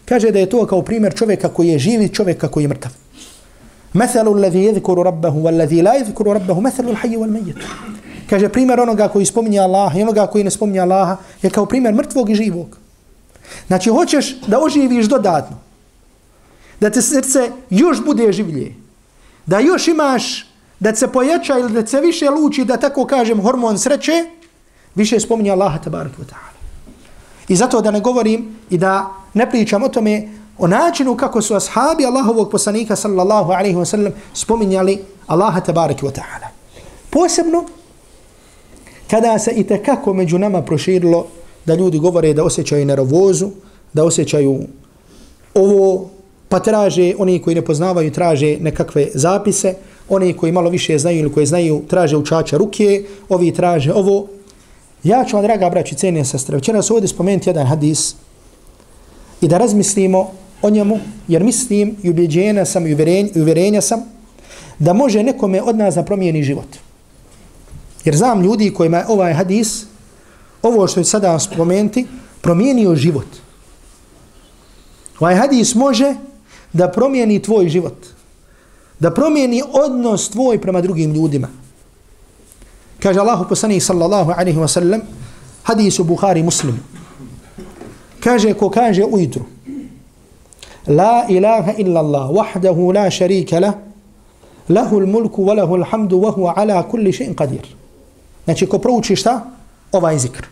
[0.06, 2.92] Kaže da je to kao primjer čovjeka koji je živi, čovjeka koji je mrtav.
[3.94, 7.58] Meselu ulazi jezikuru rabbehu, ulazi la jezikuru rabbehu, mesel ulhaji wal mejet.
[8.30, 11.94] Kaže, primjer onoga koji spominje Allaha i onoga koji ne spominje Allaha je kao primjer
[11.94, 12.78] mrtvog i živog.
[13.68, 15.58] Znači, hoćeš da oživiš dodatno.
[16.80, 18.76] Da te srce još bude življe.
[19.46, 20.46] Da još imaš,
[20.80, 24.26] da se pojača ili da se više luči, da tako kažem, hormon sreće,
[24.96, 26.54] više spominje Allaha, tabaraka wa ta'ala.
[27.48, 31.56] I zato da ne govorim i da ne pričam o tome, o načinu kako su
[31.56, 36.48] ashabi Allahovog poslanika sallallahu alaihi wa sallam spominjali Allaha tabaraki wa ta'ala.
[37.10, 37.66] Posebno
[39.10, 41.28] kada se i tekako među nama proširilo
[41.66, 43.50] da ljudi govore da osjećaju nervozu,
[43.94, 44.60] da osjećaju
[45.54, 46.10] ovo,
[46.50, 49.76] pa traže, oni koji ne poznavaju traže nekakve zapise,
[50.10, 54.28] oni koji malo više znaju ili koji znaju traže učača ruke, ovi traže ovo.
[55.04, 58.16] Ja ću vam, draga braći, cijenije sestre, večeras ovdje spomenuti jedan hadis
[59.42, 60.32] i da razmislimo
[60.64, 62.96] o njemu, jer mislim i ubjeđena sam i
[63.36, 64.04] uvjerenja sam
[64.80, 66.68] da može nekome od nas da promijeni život.
[68.06, 69.86] Jer znam ljudi kojima je ovaj hadis,
[70.62, 72.08] ovo što je sada spomenuti,
[72.42, 73.28] promijenio život.
[75.20, 76.16] Ovaj hadis može
[76.74, 78.06] da promijeni tvoj život.
[79.00, 81.48] Da promijeni odnos tvoj prema drugim ljudima.
[83.00, 85.02] Kaže Allahu poslanih sallallahu alaihi wa sallam,
[85.64, 86.80] hadis u Bukhari muslim.
[88.20, 89.46] Kaže ko kaže ujutru,
[90.88, 93.76] لا إله إلا الله وحده la شريك له
[94.70, 97.66] له الملك وله الحمد وهو ala kulli شيء qadir.
[98.46, 99.42] znači ko prouči šta?
[99.92, 100.46] Ovaj zikr.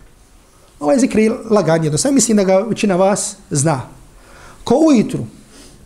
[0.79, 3.81] Ovaj zikr je laganje do sam mislim da ga većina vas zna.
[4.63, 5.19] Ko ujutru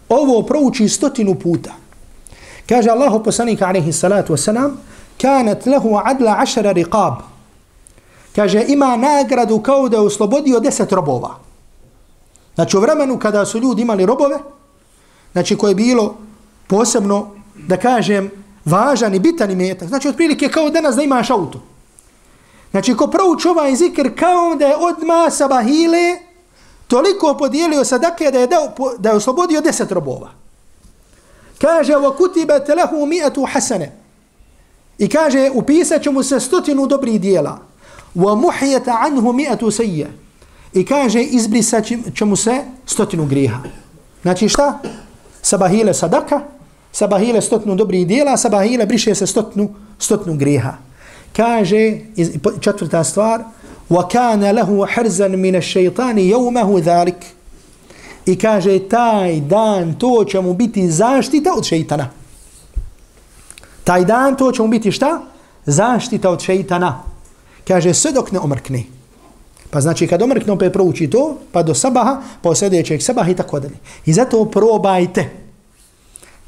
[0.10, 1.71] ovo prouči stotinu puta
[2.69, 4.77] kaže Allahu poslanik alejhi salatu vesselam
[5.21, 7.13] kanat lahu adla 10 riqab.
[8.36, 11.44] Kaže ima nagradu kao da je oslobodio 10 robova.
[12.56, 14.39] Znači u vremenu kada su ljudi imali robove,
[15.32, 16.15] znači koje je bilo
[16.68, 17.32] posebno,
[17.68, 18.32] da kažem,
[18.65, 21.62] važan i bitan imetak, znači otprilike kao danas da imaš auto.
[22.72, 26.18] Znači ko prouči ovaj zikr kao da je od masa bahile
[26.88, 30.32] toliko podijelio sadake da je, dao, da je oslobodio deset robova.
[31.62, 33.98] Kaže, wa kutiba telehu mi'atu hasane.
[34.98, 37.60] I kaže, upisat će mu se stotinu dobrih dijela.
[38.15, 40.25] Wa muhijeta anhu mi'atu sejje
[40.75, 43.59] i kaže izbrisat će mu se stotinu griha.
[44.23, 44.79] Znači šta?
[45.42, 46.40] Sabahile sadaka,
[46.92, 50.73] sabahile stotinu dobrih dijela, sabahile briše se stotinu, stotinu griha.
[51.37, 51.99] Kaže
[52.61, 53.42] četvrta stvar,
[53.90, 57.14] وَكَانَ لَهُ حَرْزًا مِنَ الشَّيْطَانِ يَوْمَهُ ذَلِكِ
[58.27, 62.11] I kaže, taj dan, to će mu biti zaštita od šeitana.
[63.85, 65.23] Taj dan, to će mu biti šta?
[65.66, 67.03] Zaštita od šeitana.
[67.68, 68.85] Kaže, sve dok ne omrkne.
[69.76, 73.36] Pa znači, kad omrkne, opet prouči to, pa do sabaha, pa od sljedećeg sabaha i
[73.36, 73.76] tako dalje.
[74.06, 75.30] I zato probajte.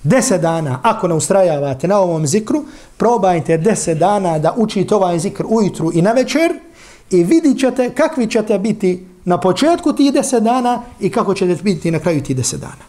[0.04, 2.64] Deset dana, ako ne ustrajavate na ovom zikru,
[2.98, 6.54] probajte deset dana da učite ovaj zikr ujutru i na večer
[7.12, 11.92] i vidit ćete kakvi ćete biti na početku tih deset dana i kako ćete biti
[11.92, 12.88] na kraju tih deset dana.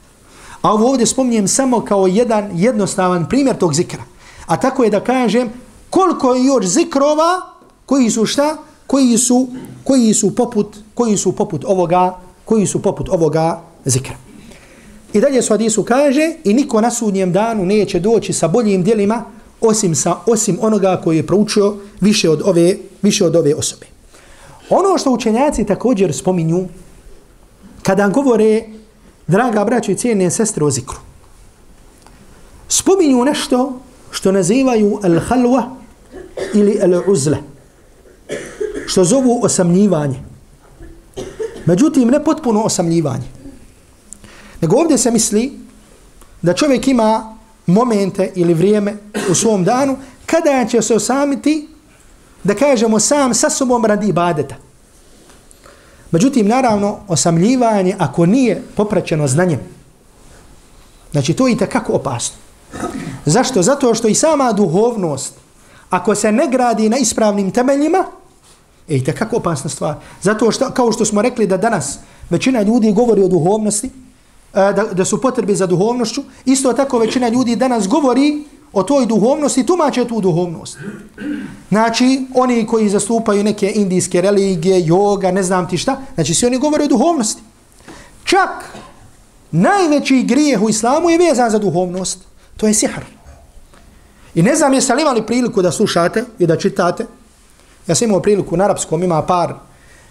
[0.62, 4.02] A ovo ovdje spominjem samo kao jedan jednostavan primjer tog zikra.
[4.46, 5.50] A tako je da kažem
[5.90, 7.40] koliko je još zikrova
[7.86, 8.56] koji su šta?
[8.88, 9.46] Koji su,
[9.84, 14.16] koji su poput, koji su poput ovoga, koji su poput ovoga zikra.
[15.12, 19.24] I dalje su hadisu kaže i niko na sudnjem danu neće doći sa boljim dijelima
[19.60, 23.86] osim sa osim onoga koji je proučio više od ove više od ove osobe.
[24.70, 26.68] Ono što učenjaci također spominju
[27.82, 28.64] kada govore
[29.26, 30.98] draga braćo i cijene sestre o zikru.
[32.68, 35.62] Spominju nešto što nazivaju al-halwa
[36.54, 37.36] ili al-uzla.
[38.88, 40.20] Što zovu osamljivanje.
[41.66, 43.28] Međutim, ne potpuno osamljivanje.
[44.60, 45.58] Nego ovdje se misli
[46.42, 48.96] da čovjek ima momente ili vrijeme
[49.30, 49.96] u svom danu
[50.26, 51.68] kada će se osamiti
[52.44, 54.54] da kažemo sam sa sobom radi ibadeta.
[56.10, 59.60] Međutim, naravno, osamljivanje ako nije popraćeno znanjem,
[61.12, 62.36] znači to je i takako opasno.
[63.26, 63.62] Zašto?
[63.62, 65.34] Zato što i sama duhovnost,
[65.90, 68.04] ako se ne gradi na ispravnim temeljima,
[68.88, 69.94] E, i kako opasna stvar.
[70.22, 71.98] Zato što, kao što smo rekli da danas
[72.30, 73.92] većina ljudi govori o duhovnosti, e,
[74.52, 79.66] da, da su potrebe za duhovnošću, isto tako većina ljudi danas govori o toj duhovnosti,
[79.66, 80.78] tumače tu duhovnost.
[81.68, 86.58] Znači, oni koji zastupaju neke indijske religije, yoga, ne znam ti šta, znači svi oni
[86.58, 87.42] govore o duhovnosti.
[88.24, 88.64] Čak
[89.50, 92.18] najveći grijeh u islamu je vezan za duhovnost.
[92.56, 93.04] To je sihr.
[94.34, 97.06] I ne znam jeste li imali priliku da slušate i da čitate.
[97.88, 99.54] Ja sam imao priliku na arapskom, ima par.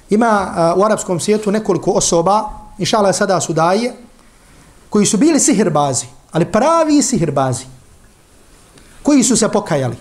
[0.09, 3.93] Ima uh, u arapskom svijetu nekoliko osoba, inšala sada su daje,
[4.89, 7.65] koji su bili sihirbazi, ali pravi sihirbazi
[9.03, 9.95] koji su se pokajali.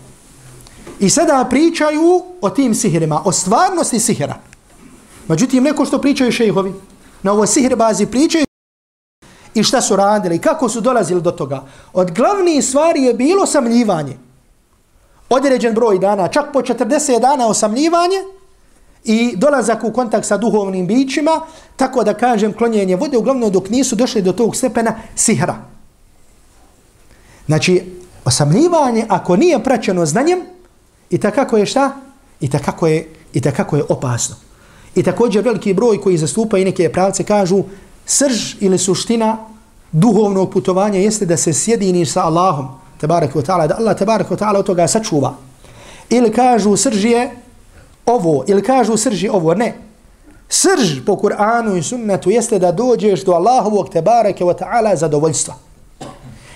[1.01, 4.35] I sada pričaju o tim sihirima, o stvarnosti sihira.
[5.29, 6.73] Međutim, neko što pričaju šejhovi,
[7.23, 8.45] na ovo sihirbazi pričaju
[9.55, 11.65] i šta su radili, kako su dolazili do toga.
[11.93, 14.17] Od glavnih stvari je bilo samljivanje.
[15.29, 18.17] Određen broj dana, čak po 40 dana osamljivanje
[19.05, 21.41] i dolazak u kontakt sa duhovnim bićima,
[21.77, 25.57] tako da kažem klonjenje vode, uglavnom dok nisu došli do tog stepena sihra.
[27.47, 27.83] Znači,
[28.25, 30.41] osamljivanje ako nije praćeno znanjem
[31.11, 31.97] i takako je šta?
[32.41, 34.37] I takako je, i takako je opasno.
[34.95, 37.63] I također veliki broj koji zastupa i neke pravce kažu
[38.07, 39.37] srž ili suština
[39.93, 42.69] duhovnog putovanja jeste da se sjediniš sa Allahom
[43.01, 45.35] tabarak wa ta'ala, da Allah tabarak wa ta'ala od toga sačuva.
[46.11, 47.31] Ili kažu srž je
[48.07, 49.75] ovo, ili kažu srž je ovo, ne.
[50.49, 55.55] Srž po Kur'anu i sunnetu jeste da dođeš do Allahovog tabarak wa ta'ala zadovoljstva.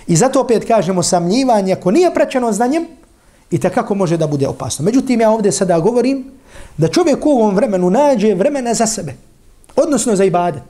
[0.07, 2.87] I zato opet kažemo samljivanje, ako nije praćeno znanjem,
[3.50, 4.85] i kako može da bude opasno.
[4.85, 6.24] Međutim, ja ovdje sada govorim
[6.76, 9.14] da čovjek u ovom vremenu nađe vremena za sebe,
[9.76, 10.62] odnosno za ibadet.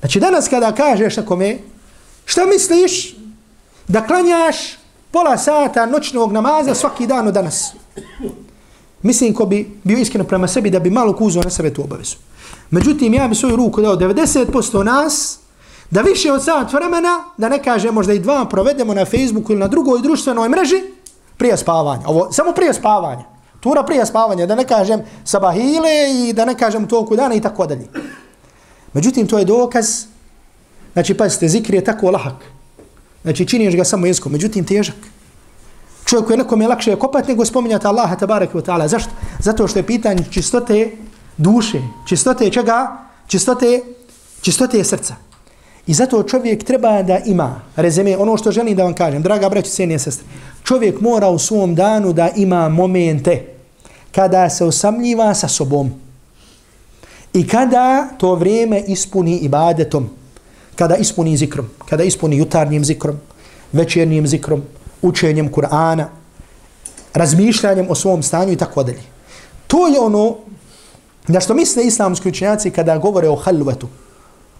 [0.00, 1.58] Znači, danas kada kažeš nekome,
[2.24, 3.16] šta misliš
[3.88, 4.78] da klanjaš
[5.10, 7.74] pola sata noćnog namaza svaki dan od danas?
[9.02, 12.16] Mislim ko bi bio iskreno prema sebi da bi malo kuzao na sebe tu obavezu.
[12.70, 15.38] Međutim, ja bi svoju ruku dao 90% nas,
[15.90, 19.60] da više od sat vremena, da ne kaže možda i dva, provedemo na Facebooku ili
[19.60, 20.82] na drugoj društvenoj mreži,
[21.36, 22.02] prije spavanja.
[22.06, 23.24] Ovo, samo prije spavanja.
[23.60, 27.66] Tura prije spavanja, da ne kažem sabahile i da ne kažem toku dana i tako
[27.66, 27.88] dalje.
[28.92, 30.04] Međutim, to je dokaz,
[30.92, 32.44] znači, pazite, zikr je tako lahak.
[33.22, 34.96] Znači, činiš ga samo jezikom, međutim, težak.
[36.04, 38.88] Čovjek je nekom je lakše kopati nego spominjati Allaha tabaraka wa ta'ala.
[38.88, 39.10] Zašto?
[39.38, 40.90] Zato što je pitanje čistote
[41.36, 42.98] duše, čistote čega?
[43.26, 43.80] Čistote,
[44.40, 45.14] čistote srca.
[45.86, 49.70] I zato čovjek treba da ima, rezime, ono što želim da vam kažem, draga braći,
[49.70, 50.26] cijenije sestre,
[50.64, 53.46] čovjek mora u svom danu da ima momente
[54.12, 55.90] kada se osamljiva sa sobom.
[57.32, 60.10] I kada to vrijeme ispuni ibadetom,
[60.76, 63.16] kada ispuni zikrom, kada ispuni jutarnjim zikrom,
[63.72, 64.62] večernjim zikrom,
[65.02, 66.06] učenjem Kur'ana,
[67.14, 69.02] razmišljanjem o svom stanju i tako dalje.
[69.66, 70.36] To je ono
[71.28, 73.88] Na što misle islamski učenjaci kada govore o halvetu,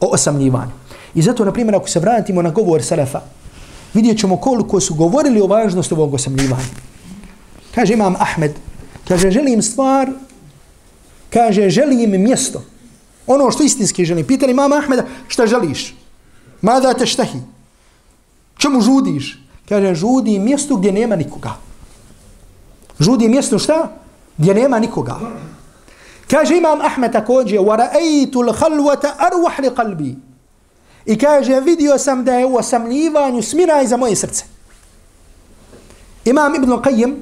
[0.01, 0.71] o osamljivanju.
[1.15, 3.21] I zato, na primjer, ako se vratimo na govor Selefa,
[3.95, 6.63] vidjet ćemo koliko su govorili o važnosti ovog osamljivanja.
[7.75, 8.53] Kaže imam Ahmed,
[9.09, 10.11] kaže želim stvar,
[11.31, 12.63] kaže želim mjesto.
[13.27, 14.27] Ono što istinski želim.
[14.27, 15.95] Pitali imam Ahmeda, šta želiš?
[16.62, 17.40] Mada te štahi?
[18.58, 19.38] Čemu žudiš?
[19.70, 21.54] Kaže, žudi mjesto gdje nema nikoga.
[23.00, 23.92] Žudi mjesto šta?
[24.38, 25.20] Gdje nema nikoga.
[26.30, 30.16] Kaže imam Ahmed također, وَرَأَيْتُ الْحَلْوَةَ أَرْوَحْ لِقَلْبِي
[31.06, 34.46] I kaže, vidio sam da je u osamljivanju smira za moje srce.
[36.26, 37.16] Imam Ibn Qayyim,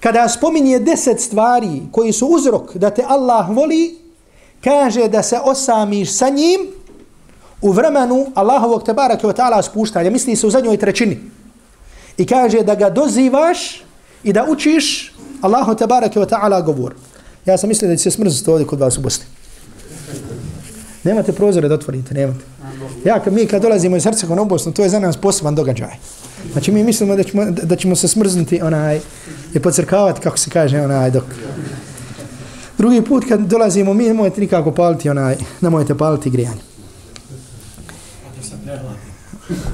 [0.00, 3.98] kada spominje deset stvari koji su uzrok da te Allah voli,
[4.64, 6.60] kaže da se osamiš sa njim
[7.61, 11.19] u vremenu Allahovog tebarake wa ta'ala spuštanja, Misli se u zadnjoj trećini.
[12.17, 13.83] I kaže da ga dozivaš
[14.23, 16.93] i da učiš Allahu tebarake wa ta'ala govor.
[17.45, 19.25] Ja sam mislio da će se smrziti ovdje kod vas u Bosni.
[21.03, 22.45] Nemate prozore da otvorite, nemate.
[23.05, 25.95] Ja, kad mi kad dolazimo iz Hercegovine u Bosnu, to je za nas poseban događaj.
[26.51, 28.99] Znači mi mislimo da ćemo, da ćemo se smrznuti onaj,
[29.53, 31.23] i pocrkavati, kako se kaže, onaj, dok...
[32.77, 36.68] Drugi put kad dolazimo, mi nemojte nikako paliti onaj, nemojte paliti grijanje.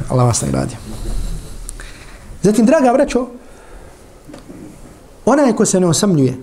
[0.09, 0.77] Allah vas nagradio.
[2.43, 3.27] Zatim, draga braćo,
[5.25, 6.37] onaj ko se ne osamljuje,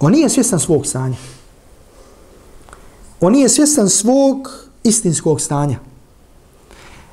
[0.00, 1.16] on nije svjestan svog stanja.
[3.20, 5.78] On nije svjestan svog istinskog stanja.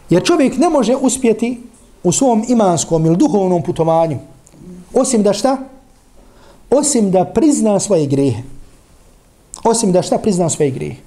[0.09, 1.61] Jer čovjek ne može uspjeti
[2.03, 4.19] u svom imanskom ili duhovnom putovanju,
[4.93, 5.57] osim da šta?
[6.69, 8.41] Osim da prizna svoje grehe.
[9.63, 11.01] Osim da šta prizna svoje grehe.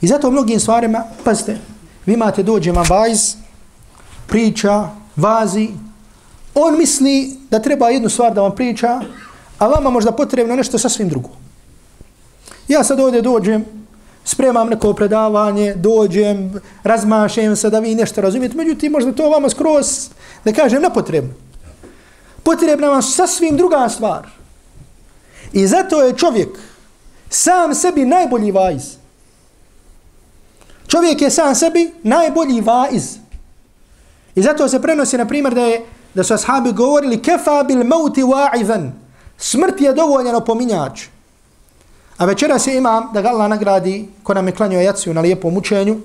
[0.00, 1.58] I zato u mnogim stvarima, pazite,
[2.08, 3.34] vi imate dođe vam vajz,
[4.26, 5.68] priča, vazi,
[6.54, 9.00] on misli da treba jednu stvar da vam priča,
[9.58, 11.28] a vama možda potrebno nešto sasvim drugo.
[12.68, 13.64] Ja sad ovdje dođem,
[14.24, 20.08] spremam neko predavanje, dođem, razmašem se da vi nešto razumijete, međutim možda to vama skroz,
[20.44, 21.34] da kažem, nepotrebno.
[22.42, 24.28] Potrebna vam sasvim druga stvar.
[25.52, 26.58] I zato je čovjek
[27.30, 28.98] sam sebi najbolji vajz.
[30.88, 33.16] Čovjek je sam sebi najbolji vaiz.
[34.34, 38.22] I zato se prenosi, na primjer, da, je, da su ashabi govorili kefa bil mauti
[38.22, 38.90] wa'izan.
[39.38, 41.06] Smrt je dovoljan opominjač.
[42.18, 45.56] A večera se imam, da ga Allah nagradi, ko nam je klanio jaciju na lijepom
[45.56, 46.00] učenju,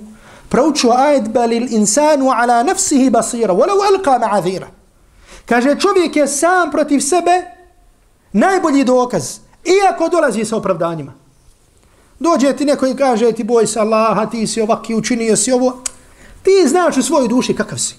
[0.50, 4.68] proučio ajed balil insanu ala nafsihi basira, walau alqa ma'azira.
[5.46, 7.42] Kaže, čovjek je sam protiv sebe
[8.34, 11.23] najbolji dokaz, iako dolazi sa opravdanjima.
[12.20, 15.78] Dođe ti neko i kaže ti boj se Allaha, ti si ovaki učinio si ovo,
[16.44, 17.96] ti znaš u svojoj duši kakav si.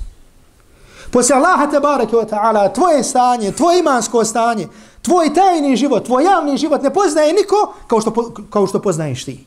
[1.11, 4.69] Poslije Allaha te barake wa ta'ala, tvoje stanje, tvoje imansko stanje,
[5.03, 9.45] tvoj tajni život, tvoj javni život ne poznaje niko kao što, kao što poznaješ ti.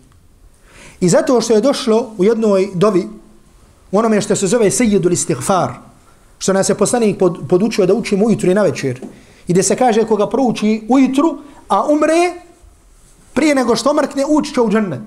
[1.00, 3.08] I zato što je došlo u jednoj dovi,
[3.92, 5.74] u onome što se zove sejidul istighfar,
[6.38, 9.00] što nas je poslanik pod, podučio da učimo ujutru i na večer,
[9.48, 11.38] i gdje se kaže koga prouči ujutru,
[11.68, 12.47] a umre
[13.38, 15.06] prije nego što mrkne ući će u džennet.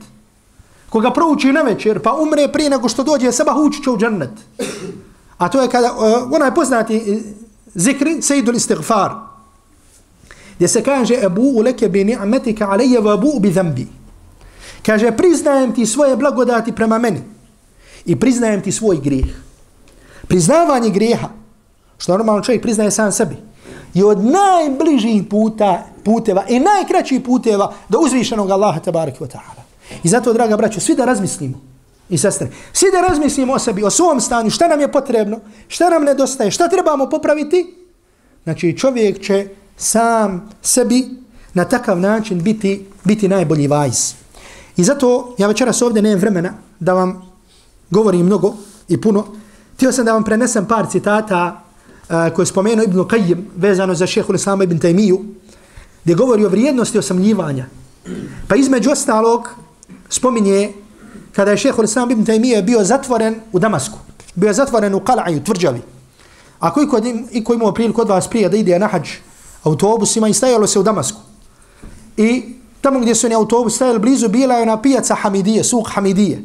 [0.91, 4.31] Koga prouči na večer, pa umre prije nego što dođe sabah ući će u džennet.
[5.39, 7.19] A to je kada, uh, onaj poznati e,
[7.75, 9.11] zikri, sejidul istighfar,
[10.57, 13.89] gdje se kaže ebu leke bi ni'metika alaije wa ebu bi zambi.
[14.87, 17.23] Kaže, priznajem ti svoje blagodati prema meni
[18.05, 19.35] i priznajem ti svoj grijeh.
[20.29, 21.29] Priznavanje grijeha,
[21.99, 23.37] što normalno čovjek priznaje sam sebi,
[23.95, 29.63] je od najbližih puta, puteva i najkraćih puteva do uzvišenog Allaha tabaraka wa ta'ala.
[30.03, 31.61] I zato, draga braćo, svi da razmislimo
[32.09, 35.91] i sestre, svi da razmislimo o sebi, o svom stanju, šta nam je potrebno, šta
[35.91, 37.75] nam nedostaje, šta trebamo popraviti,
[38.45, 41.09] znači čovjek će sam sebi
[41.55, 44.13] na takav način biti, biti najbolji vajz.
[44.77, 47.31] I zato ja večeras ovdje nemam vremena da vam
[47.91, 48.55] govorim mnogo
[48.89, 49.27] i puno.
[49.75, 51.63] Htio sam da vam prenesem par citata
[52.09, 55.19] uh, koje spomenu Ibn Qayyim vezano za šehu Islama Ibn Taymiju
[56.05, 57.67] gdje govori o vrijednosti osamljivanja.
[58.49, 59.49] Pa između ostalog
[60.09, 60.73] spominje
[61.33, 63.99] kada je šehu Islama Ibn Taymiye bio zatvoren u Damasku.
[64.35, 65.83] Bio je zatvoren u Kala'iju, tvrđavi.
[66.61, 69.09] A koji kod, i koji imao priliku od vas prije da ide na hađ
[69.63, 71.21] autobusima i stajalo se u Damasku.
[72.17, 76.45] I tamo gdje su oni autobus stajali blizu, bila je ona pijaca Hamidije, suk Hamidije.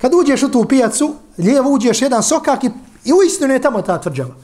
[0.00, 2.70] Kad uđeš u tu pijacu, lijevo uđeš jedan sokak i,
[3.04, 4.34] i uistinu je tamo ta tvrđava.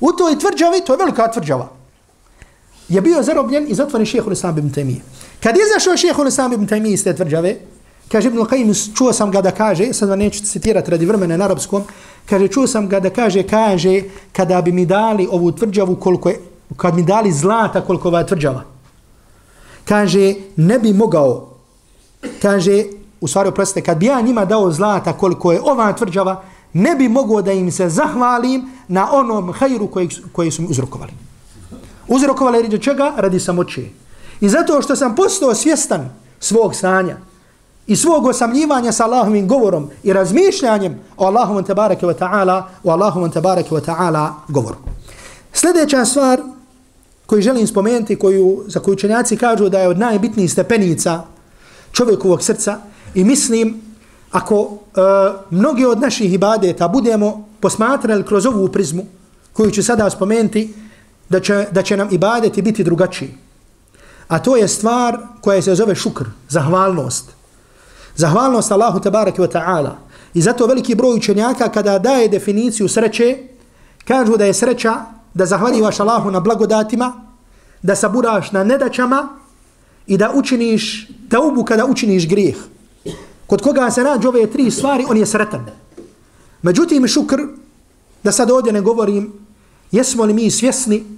[0.00, 1.68] U toj tvrđavi, to je velika tvrđava,
[2.88, 5.00] je bio zarobljen i zatvoren šehhul Islam ibn Taymiye.
[5.42, 7.56] Kad je zašao šehhul Islam ibn Taymiye iz te tvrđave,
[8.08, 11.44] kaže Ibn Qayyim, čuo sam ga da kaže, sad vam neću citirati radi vremena na
[11.44, 11.82] arabskom,
[12.26, 16.40] kaže, čuo sam ga da kaže, kaže, kada bi mi dali ovu tvrđavu koliko je
[16.76, 18.62] kad mi dali zlata koliko je tvrđava.
[19.84, 21.48] kaže, ne bi mogao,
[22.42, 22.84] kaže,
[23.20, 27.08] u stvari oprostite, kad bi ja njima dao zlata koliko je ova tvrđava, ne bi
[27.08, 31.12] mogao da im se zahvalim na onom hajru koji, koji su mi uzrokovali.
[32.08, 33.12] Uzrokovali radi čega?
[33.16, 33.82] Radi samoće.
[34.40, 37.16] I zato što sam postao svjestan svog stanja
[37.86, 43.30] i svog osamljivanja sa Allahovim govorom i razmišljanjem o Allahovom tabaraka wa ta'ala o Allahovom
[43.30, 44.76] tabaraka wa ta'ala govoru.
[45.52, 46.40] Sljedeća stvar
[47.26, 51.22] koju želim spomenuti, koju, za koju učenjaci kažu da je od najbitnijih stepenica
[51.92, 52.78] čovjekovog srca
[53.14, 53.80] i mislim
[54.30, 55.00] ako e,
[55.50, 59.06] mnogi od naših ibadeta budemo posmatrali kroz ovu prizmu
[59.52, 60.74] koju ću sada spomenuti
[61.28, 63.34] da će, da će nam ibadeti biti drugačiji.
[64.28, 67.30] A to je stvar koja se zove šukr, zahvalnost.
[68.16, 69.92] Zahvalnost Allahu tabaraki wa ta'ala.
[70.34, 73.36] I zato veliki broj učenjaka kada daje definiciju sreće,
[74.04, 74.94] kažu da je sreća
[75.34, 77.12] da zahvaljivaš Allahu na blagodatima,
[77.82, 79.28] da saburaš na nedaćama
[80.06, 82.56] i da učiniš taubu kada učiniš grijeh.
[83.46, 85.66] Kod koga se nađe ove tri stvari, on je sretan.
[86.62, 87.38] Međutim, šukr,
[88.22, 89.32] da sad ovdje ne govorim,
[89.92, 91.17] jesmo li mi svjesni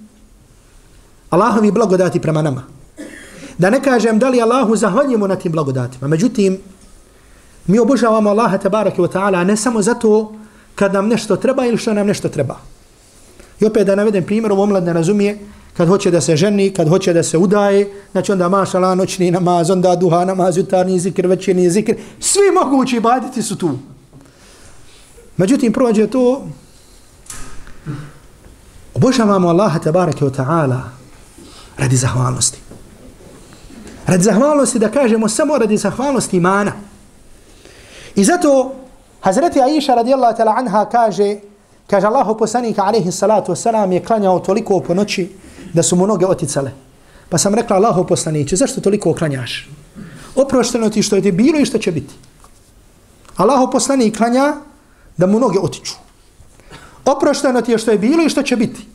[1.31, 2.63] Allahovi blagodati prema nama.
[3.57, 6.07] Da ne kažem da li Allahu zahvaljujemo na tim blagodatima.
[6.07, 6.57] Međutim,
[7.67, 10.33] mi obožavamo Allaha tabaraka wa ta'ala ne samo zato
[10.75, 12.57] kad nam nešto treba ili što nam nešto treba.
[13.59, 15.39] I opet da navedem primjer, ovo mlad ne razumije,
[15.77, 19.31] kad hoće da se ženi, kad hoće da se udaje, znači onda maša la noćni
[19.31, 23.77] namaz, onda duha namaz, jutarnji zikr, večerni zikr, svi mogući baditi su tu.
[25.37, 26.47] Međutim, prođe to,
[28.93, 31.00] obožavamo Allaha tabaraka wa ta'ala
[31.77, 32.59] radi zahvalnosti.
[34.07, 36.71] Radi zahvalnosti da kažemo samo radi zahvalnosti imana.
[38.15, 38.75] I zato
[39.21, 41.35] Hazreti Aisha radijallahu ta'ala anha kaže,
[41.87, 45.29] kaže Allahu poslanika alaihi salatu wasalam je klanjao toliko po noći
[45.73, 46.71] da su mu noge oticale.
[47.29, 49.69] Pa sam rekla Allahu poslaniće, zašto toliko klanjaš?
[50.35, 52.13] Oprošteno ti što je ti bilo i što će biti.
[53.35, 54.55] Allahu poslanik klanja
[55.17, 55.93] da mu noge otiču.
[57.05, 58.87] Oprošteno ti je što je bilo i što će biti.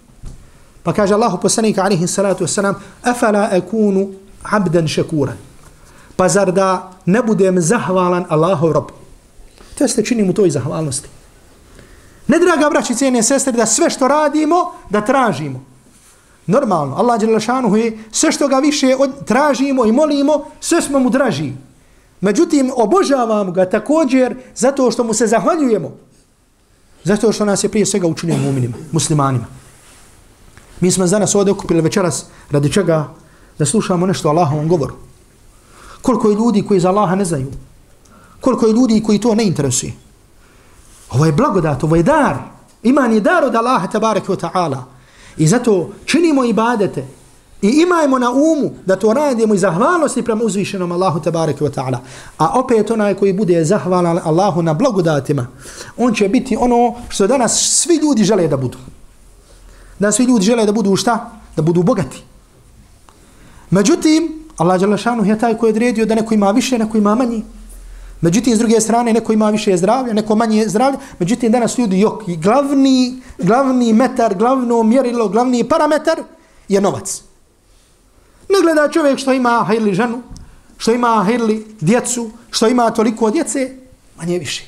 [0.87, 5.35] Pa kaže Allahu poslanik alihi salatu wasalam, afala akunu abdan šekuran.
[6.17, 8.95] Pa zar da ne budem zahvalan Allahov rob?
[9.75, 11.09] To jeste činim to toj zahvalnosti.
[12.29, 15.65] Ne draga braći cijene sestre da sve što radimo da tražimo.
[16.47, 21.11] Normalno, Allah je je sve što ga više od, tražimo i molimo, sve smo mu
[21.11, 21.53] draži.
[22.21, 25.91] Međutim, obožavamo ga također zato što mu se zahvaljujemo.
[27.05, 29.56] Zato što nas je prije svega učinio muminima, muslimanima.
[30.81, 33.09] Mi smo danas ovdje okupili večeras radi čega
[33.59, 34.95] da slušamo nešto Allahovom govoru.
[36.03, 37.47] Koliko je ljudi koji za Allaha ne znaju.
[38.41, 39.93] Koliko je ljudi koji to ne interesuje.
[41.11, 42.37] Ovo je blagodat, ovo je dar.
[42.83, 44.83] Iman je dar od Allaha tabaraka wa ta'ala.
[45.37, 47.07] I zato činimo ibadete
[47.63, 51.99] i imajmo na umu da to radimo i zahvalnosti prema uzvišenom Allahu tabaraka wa ta'ala.
[52.39, 55.47] A opet onaj koji bude zahvalan Allahu na blagodatima,
[55.97, 58.79] on će biti ono što danas svi ljudi žele da budu.
[59.99, 61.31] Da svi ljudi žele da budu šta?
[61.57, 62.23] Da budu bogati.
[63.71, 64.81] Međutim, Allah
[65.27, 67.43] je taj koji je odredio da neko ima više, neko ima manje.
[68.21, 70.99] Međutim, s druge strane, neko ima više zdravlja, neko manje zdravlja.
[71.19, 76.23] Međutim, danas ljudi, jok, glavni, glavni metar, glavno mjerilo, glavni parametar
[76.69, 77.23] je novac.
[78.49, 80.23] Ne gleda čovjek što ima hajli ženu,
[80.79, 83.71] što ima hajli djecu, što ima toliko djece,
[84.17, 84.65] manje više.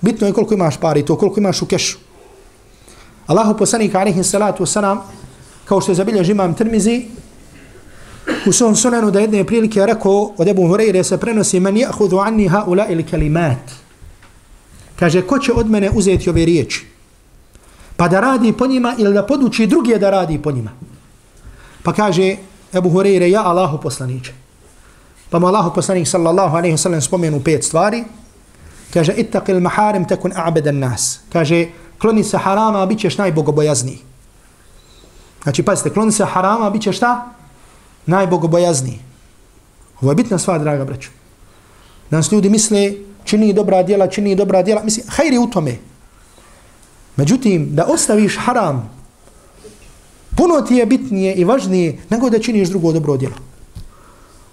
[0.00, 1.98] Bitno je koliko imaš pari, to koliko imaš u kešu.
[3.26, 4.98] Allahu poslanik, alaihi salatu wasalam,
[5.64, 7.04] kao što je zabilježi imam Tirmizi,
[8.46, 12.48] u svom sunanu da jedne prilike rekao od Ebu Hureyre se prenosi man jahudu anni
[12.48, 13.58] haula ili kalimat.
[14.98, 16.86] Kaže, ko će od mene uzeti ove riječi?
[17.96, 20.70] Pa da radi po njima ili da poduči drugi da radi po njima.
[21.82, 22.36] Pa kaže
[22.74, 24.32] Ebu Hureyre, ja Allahu poslaniće.
[25.30, 28.04] Pa mu Allahu poslanik sallallahu alaihi sallam spomenu pet stvari.
[28.94, 31.20] Kaže, ittaqil maharim tekun a'bedan nas.
[31.32, 31.66] Kaže,
[32.00, 33.98] kloni se harama, bit ćeš najbogobojazniji.
[35.42, 37.36] Znači, pazite, kloni se harama, bit ćeš šta?
[38.06, 38.98] najbogobojazniji.
[40.00, 41.10] Ovo je bitna stvar, draga braću.
[42.10, 42.92] Danas ljudi misle,
[43.24, 44.82] čini dobra djela, čini dobra djela.
[44.82, 45.76] Misli, hajri u tome.
[47.16, 48.90] Međutim, da ostaviš haram,
[50.36, 53.34] puno ti je bitnije i važnije nego da činiš drugo dobro djelo.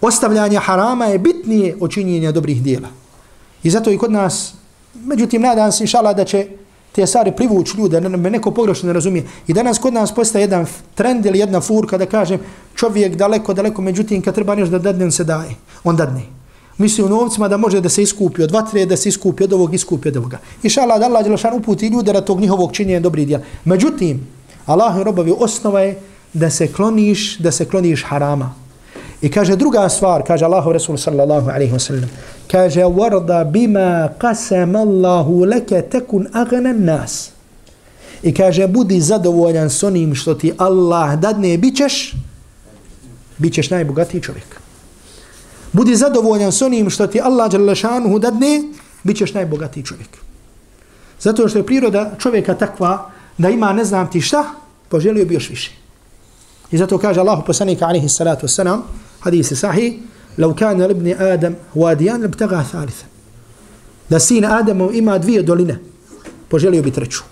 [0.01, 2.87] Ostavljanje harama je bitnije od činjenja dobrih djela.
[3.63, 4.53] I zato i kod nas,
[4.93, 6.47] međutim, nadam se, inšala, da će
[6.95, 9.25] te stvari privući ljude, da me neko pogrešno ne razumije.
[9.47, 10.65] I danas kod nas postaje jedan
[10.95, 12.39] trend ili jedna furka da kažem
[12.75, 15.55] čovjek daleko, daleko, međutim kad treba nešto da dadne, on se daje.
[15.83, 16.21] On dadne.
[16.77, 19.73] Misli u novcima da može da se iskupi od vatre, da se iskupi od ovog,
[19.73, 20.39] iskupi od ovoga.
[20.63, 23.43] I šala da Allah Đelešan uputi ljude da tog njihovog činjenja dobri djela.
[23.65, 24.27] Međutim,
[24.65, 25.99] Allah i robovi osnova je
[26.33, 28.62] da se kloniš, da se kloniš harama.
[29.23, 32.09] I kaže druga stvar, kaže Allahu Resul sallallahu alaihi wa sallam,
[32.51, 37.31] kaže warda bima qasama Allahu leke tekun agna nas.
[38.23, 42.13] I kaže budi zadovoljan s onim što ti Allah dadne, bit ćeš,
[43.37, 44.59] bit ćeš najbogatiji čovjek.
[45.71, 48.63] Budi zadovoljan s onim što ti Allah dželašanuhu dadne,
[49.03, 50.17] bit ćeš najbogatiji čovjek.
[51.19, 54.43] Zato što je priroda čovjeka takva da ima ne znam ti šta,
[54.89, 55.71] poželio bi još više.
[56.71, 58.81] I zato kaže Allahu poslanika alaihi salatu wasalam,
[59.23, 59.93] hadisi sahih,
[60.37, 63.05] lau kana libni Adam wadijan, lebtaga thalitha.
[64.09, 65.79] Da sin Adamov ima dvije doline,
[66.49, 67.23] poželio bi treću.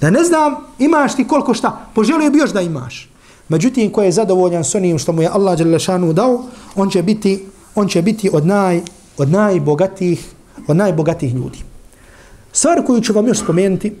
[0.00, 3.08] Da ne znam, imaš ti koliko šta, poželio bi još da imaš.
[3.48, 6.44] Međutim, ko je zadovoljan s onim što mu je Allah Đelešanu dao,
[6.74, 8.80] on će biti, on će biti od, naj,
[9.18, 10.26] od najbogatijih,
[10.66, 11.58] od najbogatijih ljudi.
[12.52, 13.92] Stvar koju ću vam još spomenuti,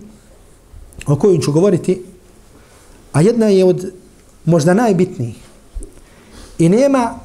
[1.06, 2.02] o kojoj ću govoriti,
[3.12, 3.92] a jedna je od
[4.44, 5.36] možda najbitnijih.
[6.62, 7.18] I nema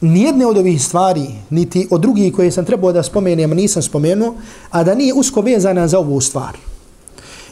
[0.00, 4.34] nijedne od ovih stvari, niti od drugih koje sam trebao da spomenem, nisam spomenuo,
[4.70, 6.58] a da nije usko vezana za ovu stvar.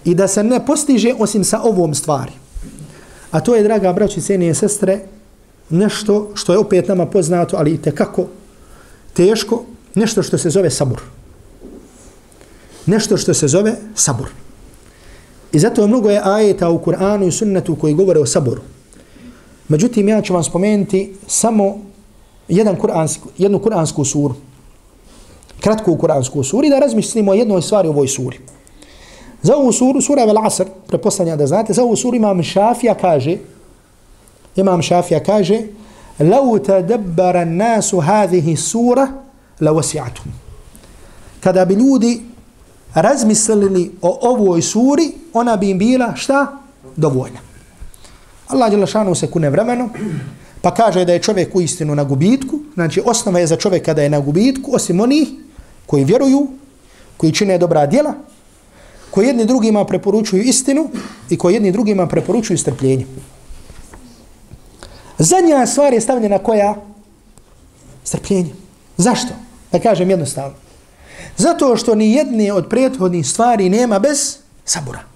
[0.05, 2.33] I da se ne postiže osim sa ovom stvari.
[3.31, 5.01] A to je, draga braći, cijenije sestre,
[5.71, 8.27] nešto što je opet nama poznato, ali i tekako
[9.13, 9.63] teško,
[9.95, 11.01] nešto što se zove sabur.
[12.87, 14.29] Nešto što se zove sabur.
[15.53, 18.74] I zato mnogo je ajeta u Kur'anu i sunnetu koji govore o saboru.
[19.69, 21.79] Međutim, ja ću vam spomenuti samo
[22.49, 24.35] jedan kuranski, jednu kuransku suru.
[25.61, 28.39] Kratku kuransku suru i da razmislimo o jednoj stvari u ovoj suri.
[29.43, 33.37] Za ovu suru, sura Vel Asr, prepostavljam da znate, za ovu suru imam Šafija kaže,
[34.57, 35.61] imam Šafija kaže,
[36.21, 39.09] لو تدبر الناس هذه السورة
[39.61, 40.31] لوسعتهم.
[41.41, 42.21] Kada bi ljudi
[42.95, 46.47] razmislili o ovoj suri, ona bi im bila šta?
[46.97, 47.39] Dovoljna.
[48.47, 49.91] Allah je lašanu se kune vremenom,
[50.63, 54.03] pa kaže da je čovjek u istinu na gubitku, znači osnova je za čovjeka da
[54.03, 55.29] je na gubitku, osim onih
[55.87, 56.49] koji vjeruju,
[57.17, 58.15] koji čine dobra djela,
[59.11, 60.89] koji jedni drugima preporučuju istinu
[61.31, 63.07] i koji jedni drugima preporučuju strpljenje.
[65.19, 66.75] Zadnja stvar je stavljena koja?
[68.05, 68.51] Strpljenje.
[68.97, 69.35] Zašto?
[69.73, 70.55] Da kažem jednostavno.
[71.37, 75.14] Zato što ni jedne od prethodnih stvari nema bez sabura.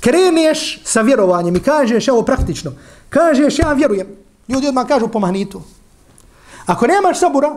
[0.00, 2.72] Kreneš sa vjerovanjem i kažeš, evo praktično,
[3.08, 4.06] kažeš ja vjerujem.
[4.48, 5.62] Ljudi odmah kažu pomahnitu.
[6.66, 7.54] Ako nemaš sabura,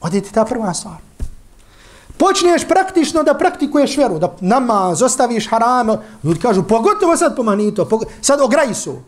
[0.00, 0.96] odi ti ta prva stvar.
[2.18, 5.88] Počneš praktično da praktikuješ vjeru, da namaz, ostaviš haram,
[6.24, 7.88] ljudi kažu, pogotovo sad pomahnitu,
[8.22, 8.98] sad ograji su.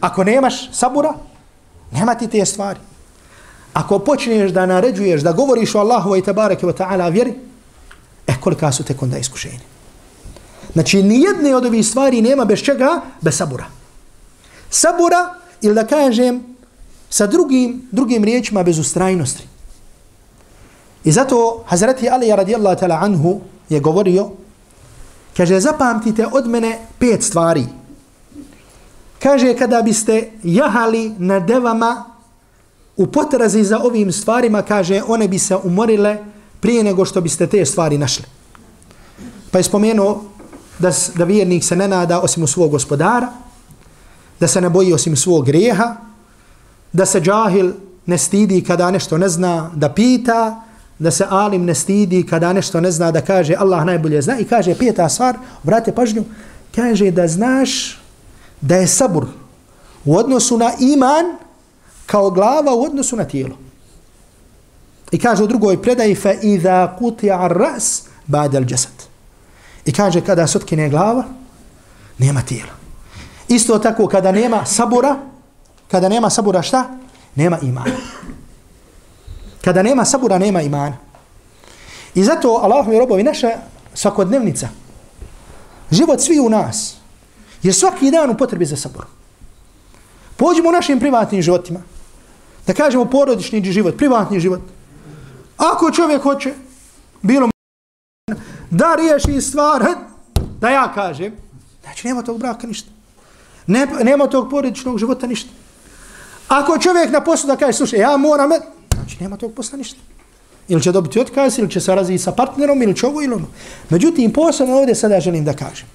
[0.00, 1.14] Ako nemaš sabura,
[1.92, 2.80] nema ti te stvari.
[3.72, 7.34] Ako počneš da naređuješ, da govoriš o Allahu i tabareke wa ta'ala vjeri,
[8.26, 9.71] eh kolika su tek onda iskušenje.
[10.72, 13.64] Znači, nijedne od ovih stvari nema bez čega, bez sabura.
[14.70, 16.56] Sabura, ili da kažem,
[17.10, 19.44] sa drugim, drugim riječima bez ustrajnosti.
[21.04, 24.30] I zato Hazreti Ali radijallahu ta'ala anhu je govorio,
[25.36, 27.64] kaže, zapamtite od mene pet stvari.
[29.22, 32.04] Kaže, kada biste jahali na devama
[32.96, 36.18] u potrazi za ovim stvarima, kaže, one bi se umorile
[36.60, 38.24] prije nego što biste te stvari našli.
[39.50, 40.24] Pa je spomenuo
[40.78, 43.32] da, da vjernik se ne nada osim u svog gospodara,
[44.40, 45.96] da se ne boji osim svog grijeha,
[46.92, 47.72] da se džahil
[48.06, 50.62] ne stidi kada nešto ne zna da pita,
[50.98, 54.44] da se alim ne stidi kada nešto ne zna da kaže Allah najbolje zna i
[54.44, 56.24] kaže peta stvar, vrate pažnju,
[56.74, 57.98] kaže da znaš
[58.60, 59.26] da je sabur
[60.04, 61.36] u odnosu na iman
[62.06, 63.56] kao glava u odnosu na tijelo.
[65.12, 69.11] I kaže u drugoj predaji fa idha quti'a ar-ras ba'da al-jasad.
[69.84, 71.24] I kaže kada sotkine glava,
[72.18, 72.72] nema tijela.
[73.48, 75.16] Isto tako kada nema sabura,
[75.90, 76.88] kada nema sabura šta?
[77.34, 77.96] Nema imana.
[79.64, 80.96] Kada nema sabura, nema imana.
[82.14, 83.48] I zato Allah mi robovi naša
[83.94, 84.68] svakodnevnica,
[85.90, 86.96] život svi u nas,
[87.62, 89.10] je svaki dan u potrebi za saburom.
[90.36, 91.80] Pođemo u našim privatnim životima.
[92.66, 94.60] Da kažemo porodični život, privatni život.
[95.56, 96.54] Ako čovjek hoće,
[97.22, 97.51] bilo
[98.72, 99.84] da riješi stvar,
[100.60, 101.32] da ja kažem,
[101.82, 102.90] znači nema tog braka ništa.
[103.66, 105.50] Ne, nema tog porodičnog života ništa.
[106.48, 108.50] Ako čovjek na poslu da kaže, slušaj, ja moram,
[108.94, 109.98] znači nema tog posla ništa.
[110.68, 113.46] Ili će dobiti otkaz, ili će se razviti sa partnerom, ili će ovo ili ono.
[113.90, 115.86] Međutim, posebno ovdje sada želim da kažem.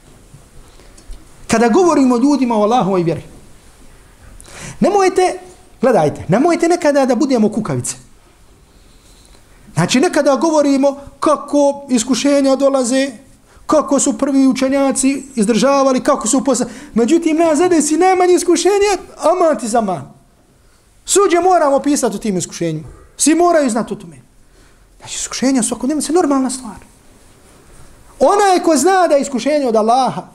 [1.47, 3.23] Kada govorimo ljudima o Allahovoj i vjeri,
[4.79, 5.39] nemojte,
[5.81, 8.06] gledajte, nemojte nekada da budemo kukavice.
[9.77, 13.11] Znači nekada govorimo kako iskušenja dolaze,
[13.65, 16.65] kako su prvi učenjaci izdržavali, kako su posla...
[16.93, 20.13] Međutim, ne zadesi najmanje iskušenje, aman ti za man.
[21.05, 22.87] Suđe moramo pisati o tim iskušenjima.
[23.17, 24.21] Svi moraju znati o tome.
[24.97, 26.81] Znači, iskušenja su ako se normalna stvar.
[28.19, 30.27] Onaj ko zna da je iskušenje od Allaha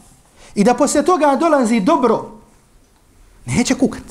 [0.55, 2.30] i da poslije toga dolazi dobro,
[3.47, 4.03] neće kukat.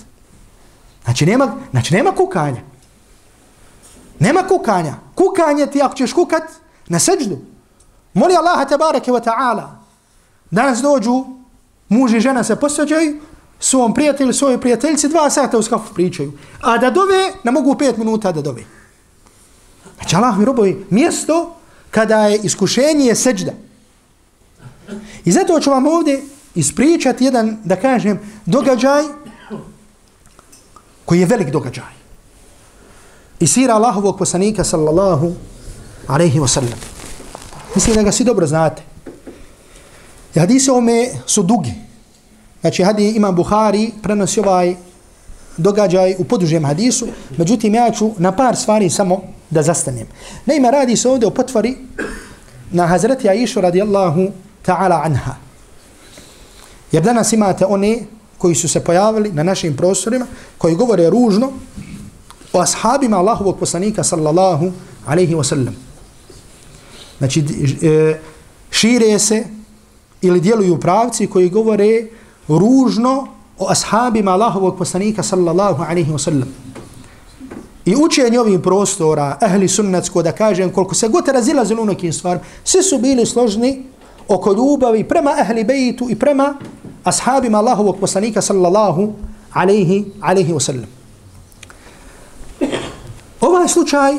[1.04, 2.62] Znači, nema, znači, nema kukanja.
[4.22, 4.96] Nema kukanja.
[5.22, 6.44] Kukanje ti ako ćeš kukat
[6.88, 7.38] na seđdu.
[8.14, 9.68] Moli Allaha tabarake wa ta'ala.
[10.52, 11.26] Danas dođu,
[11.90, 13.22] muž i žena se posveđaju,
[13.60, 16.34] svom prijatelju, svojoj prijateljici, dva sata u skafu pričaju.
[16.62, 18.64] A da dove, ne mogu pet minuta da dove.
[19.96, 21.56] Znači Allah mi robovi, mjesto
[21.92, 23.52] kada je iskušenje je seđda.
[25.26, 26.24] I zato ću vam ovdje
[26.56, 29.04] ispričati jedan, da kažem, događaj
[31.06, 32.01] koji je velik događaj.
[33.42, 35.34] I sira Allahovog poslanika sallallahu
[36.08, 36.80] alaihi wa sallam.
[37.76, 38.84] Mislim da ga svi dobro znate.
[40.36, 41.74] I hadise ome su dugi.
[42.62, 44.76] Znači hadi imam Buhari prenosi ovaj
[45.58, 47.08] događaj u podužem hadisu.
[47.38, 50.08] Međutim ja ću na par stvari samo da zastanem.
[50.46, 51.78] Naime radi se ovdje o potvari
[52.72, 54.28] na Hazreti Aishu radijallahu
[54.66, 55.36] ta'ala anha.
[56.92, 58.00] Jer danas imate one
[58.38, 60.26] koji su se pojavili na našim prostorima,
[60.58, 61.52] koji govore ružno
[62.54, 64.72] o ashabima Allahovog poslanika sallallahu
[65.06, 65.76] alaihi wa sallam.
[67.18, 67.44] Znači,
[67.82, 68.20] e,
[68.72, 69.46] šire se
[70.22, 72.08] ili djeluju pravci koji govore
[72.48, 73.28] ružno
[73.60, 76.48] o ashabima Allahovog poslanika sallallahu alaihi wa sallam.
[77.86, 82.46] I učenje ovih prostora, ahli sunnatsko, da kažem, koliko se god razilazili u nekim stvarima,
[82.64, 83.84] svi su bili složni
[84.28, 86.54] oko ljubavi prema ahli bejtu i prema
[87.04, 89.14] ashabima Allahovog poslanika sallallahu
[89.54, 91.01] alaihi, alaihi wa sallam.
[93.62, 94.14] Ovaj slučaj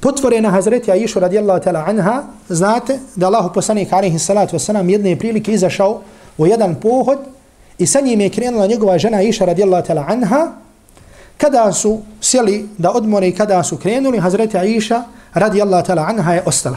[0.00, 5.52] potvorena Hazreti Aisha radijallahu ta'ala anha, znate da Allah poslanik alaihi salatu wasalam jedne prilike
[5.52, 6.00] izašao
[6.38, 7.18] u jedan pohod
[7.78, 10.52] i sa njim je krenula njegova žena Aisha radijallahu ta'ala anha,
[11.38, 15.02] kada su sjeli da odmore i kada su krenuli, Hazreti Aisha
[15.34, 16.76] radijallahu ta'ala anha je ostala.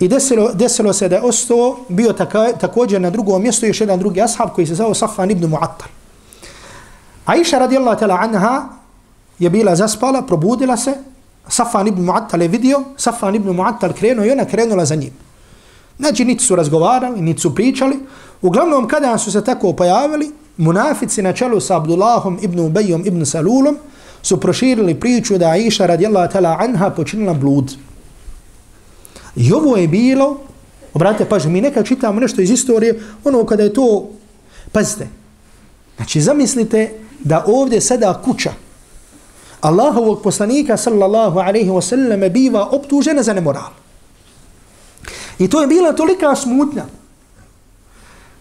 [0.00, 3.98] I desilo, desilo se da je ostao, bio taka, također na drugom mjestu još jedan
[3.98, 5.90] drugi ashab koji se zove Safan ibn Mu'attal.
[7.26, 8.83] Aisha radijallahu ta'ala anha
[9.38, 10.94] je bila zaspala, probudila se,
[11.48, 15.12] Safan ibn Mu'attal je vidio, Safan ibn Mu'attal krenuo i ona krenula za njim.
[15.98, 17.98] Znači, niti su razgovarali, niti su pričali.
[18.42, 23.76] Uglavnom, kada su se tako pojavili, munafici na čelu sa Abdullahom ibn Ubejom ibn Salulom
[24.22, 27.72] su proširili priču da Aisha radijallahu ta'ala anha počinila blud.
[29.36, 30.40] I ovo je bilo,
[30.94, 34.08] obratite pažnju, mi nekad čitamo nešto iz istorije, ono kada je to,
[34.72, 35.08] pazite,
[35.96, 38.52] znači zamislite da ovdje sada kuća
[39.64, 43.72] Allahovog poslanika sallallahu alaihi wa sallam biva optužena za nemoral.
[45.38, 46.84] I to je bila tolika smutnja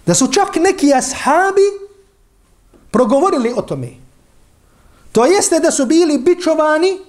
[0.06, 1.68] da su čak neki ashabi
[2.92, 3.90] progovorili o tome.
[5.12, 7.00] To jeste da su bili bičovani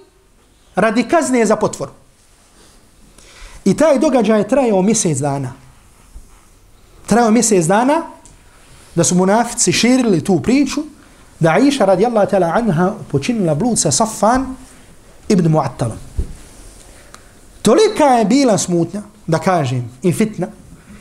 [0.75, 1.91] radi kazne za potvoru.
[3.65, 5.53] I taj događaj je trajao mjesec dana.
[7.05, 8.01] Trajao mjesec dana
[8.95, 10.81] da su munafici širili tu priču
[11.39, 14.55] da Aisha radijallahu ta'ala anha počinila blud sa Safan
[15.29, 15.97] ibn Mu'attalom.
[17.61, 20.47] Tolika je bila smutnja, da kažem, i fitna.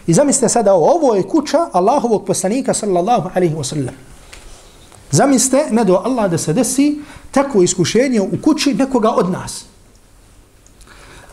[0.06, 3.94] I zamislite sada ovo, ovo je kuća Allahovog poslanika sallallahu alaihi wa sallam.
[5.10, 6.98] Zamislite, ne do Allah da se desi
[7.30, 9.64] takvo iskušenje u kući nekoga od nas.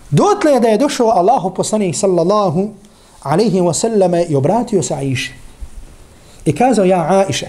[0.09, 2.69] Dotle je da je došao Allahu poslanik sallallahu
[3.23, 5.33] alaihi wa sallam i obratio se Aisha.
[6.45, 7.47] I kazao, ja Aisha,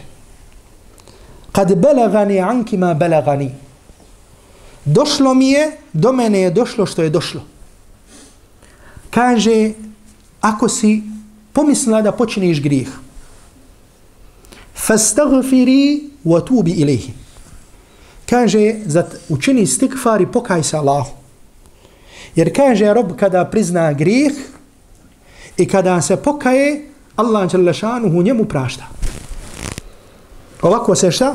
[1.52, 3.50] kad belagani anki ma belagani.
[4.84, 7.42] Došlo mi je, do mene je došlo što je došlo.
[9.10, 9.72] Kaže,
[10.40, 11.02] ako si
[11.52, 12.88] pomislila da počiniš grijeh,
[14.74, 17.12] fastagfiri wa tubi ilihi.
[18.26, 21.10] Kaže, zat učini stikfar i pokaj se Allahu.
[22.34, 24.32] Jer kaže rob kada prizna grijeh
[25.56, 27.50] i kada se pokaje, Allah
[28.16, 29.01] u njemu prašta.
[30.62, 31.34] Ovako se šta?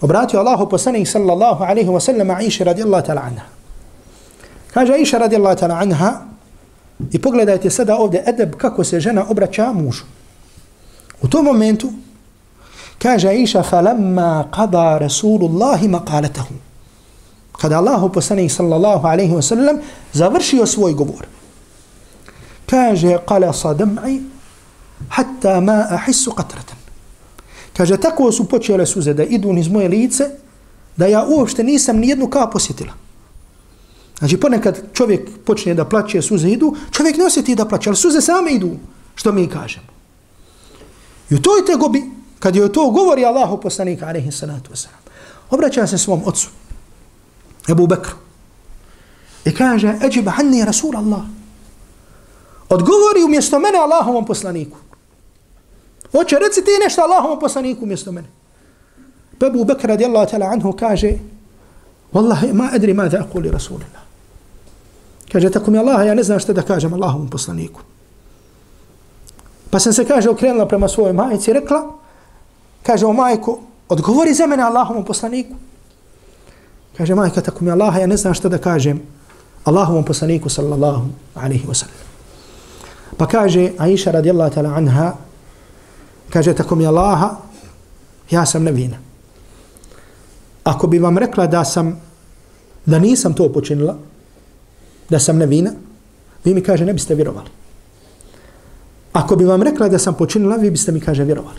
[0.00, 3.44] Obratio Allahu poslanik sallallahu alaihi wa sallam Aisha radijallahu ta'ala anha.
[4.74, 6.12] Kaže Aisha radijallahu ta'ala anha
[7.12, 10.04] i pogledajte sada ovdje edeb kako se žena obraća mužu.
[11.22, 11.88] U tom momentu
[12.98, 16.54] kaže Aisha falamma qada Rasulullahi maqalatahu.
[17.60, 19.80] Kada Allahu poslanik sallallahu alaihi wa sallam
[20.12, 21.26] završio svoj govor.
[22.66, 24.20] Kaže qala sadam'i
[25.08, 26.75] hatta ma ahissu qatratan.
[27.76, 30.30] Kaže, tako su počele suze da idu niz moje lice,
[30.96, 32.92] da ja uopšte nisam ni jednu kap posjetila.
[34.18, 38.20] Znači, ponekad čovjek počne da plaće, suze idu, čovjek ne osjeti da plaće, ali suze
[38.20, 38.70] same idu,
[39.14, 39.86] što mi kažemo.
[41.30, 42.02] I u toj tegobi,
[42.38, 45.04] kad je to govori Allahu poslanika, alaihi salatu wasalam,
[45.50, 46.48] Obraća se svom ocu,
[47.68, 48.14] Ebu Bekru.
[49.44, 51.22] I kaže, eđiba hanni Rasul Allah.
[52.68, 54.78] Odgovori umjesto mene Allahovom poslaniku.
[56.12, 58.28] Hoće, reci ti nešto Allahovom poslaniku umjesto mene.
[59.38, 61.12] Pa Ebu Bekr radijallahu ta'ala anhu kaže,
[62.12, 64.02] Wallahi, ma adri ma da akuli Rasulillah.
[65.32, 67.80] Kaže, tako mi Allah, ja ne znam što da kažem Allahovom poslaniku.
[69.70, 71.82] Pa sam se, kaže, okrenula prema svojoj majici i rekla,
[72.82, 75.54] kaže, o majku, odgovori za mene Allahovom poslaniku.
[76.96, 79.02] Kaže, majka, tako mi Allah, ja ne znam što da kažem
[79.64, 82.06] Allahovom poslaniku, sallallahu alaihi wa sallam.
[83.16, 85.12] Pa kaže, Aisha radijallahu ta'ala anha,
[86.30, 87.30] kaže, tako mi Allah,
[88.30, 88.96] ja sam nevina.
[90.64, 92.00] Ako bi vam rekla da sam,
[92.86, 93.98] da nisam to počinila,
[95.08, 95.72] da sam nevina,
[96.44, 97.50] vi mi kaže, ne biste vjerovali.
[99.12, 101.58] Ako bi vam rekla da sam počinila, vi biste mi kaže vjerovali.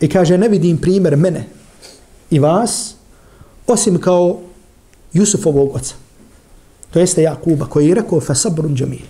[0.00, 1.46] I kaže, ne vidim primjer mene
[2.30, 2.94] i vas,
[3.66, 4.40] osim kao
[5.12, 5.94] Jusufovog oca.
[6.90, 9.06] To jeste Jakuba koji je rekao, fa sabrun džamil.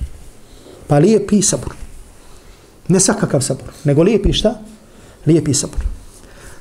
[0.87, 1.86] Pa lijepi sabrun.
[2.89, 4.55] Ne sakakav sabor, nego lijepi šta?
[5.27, 5.81] Lijepi sabor.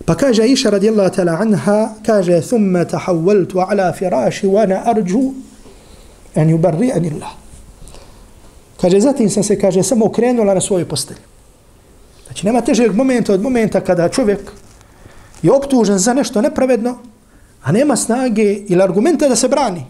[0.06, 5.34] Pa kaže Aisha radijallahu ta'ala anha, kaže, thumma tahawaltu ala firaši wa na arđu
[6.36, 7.32] an yubarri Allah.
[8.82, 11.20] Kaže, zatim sam se, kaže, samo okrenula na svoju postelju.
[12.26, 14.52] Znači, nema težeg momenta od momenta kada čovjek
[15.42, 16.98] je optužen za nešto nepravedno,
[17.64, 19.86] a nema snage ili argumenta da se brani.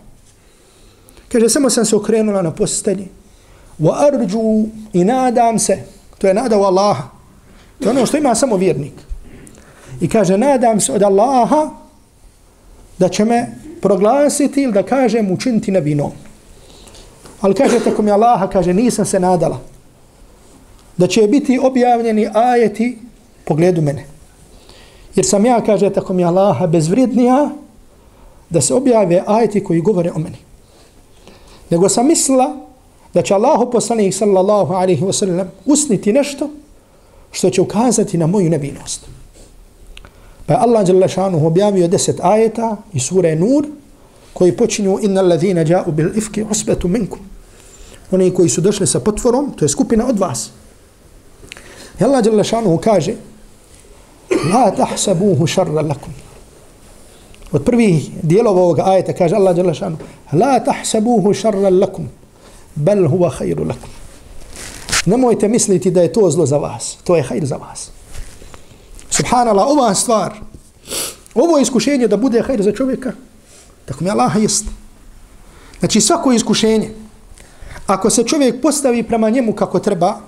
[1.31, 3.07] Kaže, samo sam se okrenula na postelji.
[3.79, 5.83] Wa arđu i nadam se,
[6.18, 7.03] to je nada u Allaha.
[7.80, 8.93] To je ono što ima samo vjernik.
[10.01, 11.70] I kaže, nadam se od Allaha
[12.97, 13.47] da će me
[13.82, 16.11] proglasiti ili da kažem učiniti nevinom.
[17.41, 19.59] Ali kaže, tako mi Allaha, kaže, nisam se nadala
[20.97, 22.99] da će biti objavljeni ajeti
[23.45, 24.05] pogledu mene.
[25.16, 27.49] Jer sam ja, kaže, tako mi Allaha, bezvrednija
[28.49, 30.38] da se objave ajeti koji govore o meni.
[31.70, 32.64] Nego sam mislila
[33.16, 36.49] da će Allah poslanik sallallahu alaihi wa sallam usniti nešto
[37.32, 39.07] što će ukazati na moju nevinost.
[40.45, 43.66] Pa je Allah objavio deset ajeta iz sure Nur
[44.34, 47.20] koji počinju inna allazina ja'u bil ifki usbetu minkum.
[48.11, 50.49] Oni koji su došli sa potvorom, to je skupina od vas.
[51.99, 53.16] I Allah jalla šanuhu kaže
[54.53, 56.13] La tahsabuhu šarra lakum.
[57.51, 62.09] Od prvih dijelova ovoga ajeta kaže Allah jalla šanuhu La tahsabuhu šarra lakum
[62.76, 63.89] bel huwa khairu lakum.
[65.05, 66.97] Nemojte misliti da je to zlo za vas.
[67.03, 67.89] To je hajr za vas.
[69.09, 70.34] Subhanallah, ova stvar,
[71.34, 73.11] ovo iskušenje da bude hajr za čovjeka,
[73.86, 74.65] Tako mi Allah jest.
[75.80, 76.89] Znači svako iskušenje,
[77.88, 80.19] ako se čovjek postavi prema njemu kako treba,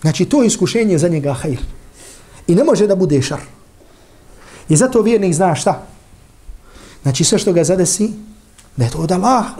[0.00, 1.58] znači to iskušenje za njega hajr.
[2.46, 3.40] I ne može da bude šar.
[4.68, 5.86] I zato vjernik zna šta?
[7.02, 8.10] Znači sve što ga zadesi,
[8.76, 9.54] da je to od Allaha.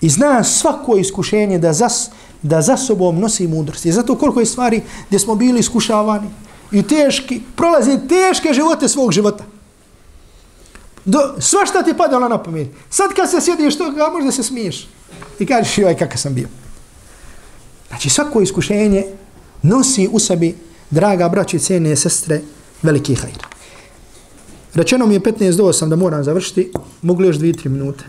[0.00, 2.10] I zna svako iskušenje da, zas,
[2.42, 3.86] da za sobom nosi mudrost.
[3.86, 6.28] I zato koliko je stvari gdje smo bili iskušavani
[6.72, 9.44] i teški, prolazi teške živote svog života.
[11.04, 12.68] Do, sva šta ti padalo ono na pamet.
[12.90, 14.88] Sad kad se sjediš toga, možda se smiješ.
[15.38, 16.48] I kažeš, joj, kakav sam bio.
[17.88, 19.04] Znači, svako iskušenje
[19.62, 20.56] nosi u sebi,
[20.90, 22.40] draga braći i cijene sestre,
[22.82, 23.46] veliki hajr.
[24.74, 26.72] Rečeno mi je 15 do 8 da moram završiti,
[27.02, 28.04] mogu još 2-3 minute.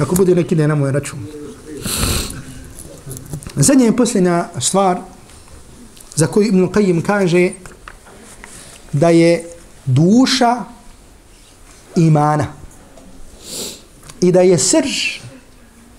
[0.00, 1.26] Ako bude neki ide na moj račun.
[3.56, 4.98] Zadnja i posljednja stvar
[6.14, 7.50] za koju Ibn Qayyim kaže
[8.92, 9.44] da je
[9.84, 10.64] duša
[11.96, 12.46] imana.
[14.20, 15.20] I da je srž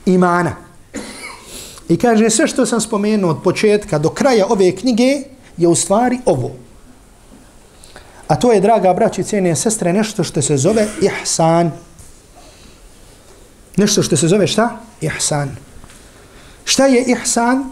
[0.05, 0.55] imana.
[1.89, 5.21] I kaže sve što sam spomenuo od početka do kraja ove knjige
[5.57, 6.51] je u stvari ovo.
[8.27, 11.71] A to je, draga braći i cijene sestre, nešto što se zove ihsan.
[13.77, 14.79] Nešto što se zove šta?
[15.01, 15.55] Ihsan.
[16.65, 17.71] Šta je ihsan?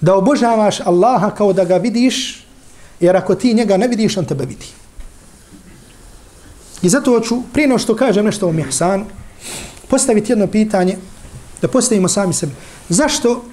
[0.00, 2.46] Da obožavaš Allaha kao da ga vidiš,
[3.00, 4.66] jer ako ti njega ne vidiš, on tebe vidi.
[6.82, 9.04] I zato hoću, prije što kažem nešto o ihsanu,
[9.88, 10.96] postaviti jedno pitanje,
[11.62, 12.52] da postavimo sami sebi.
[12.88, 13.44] Zašto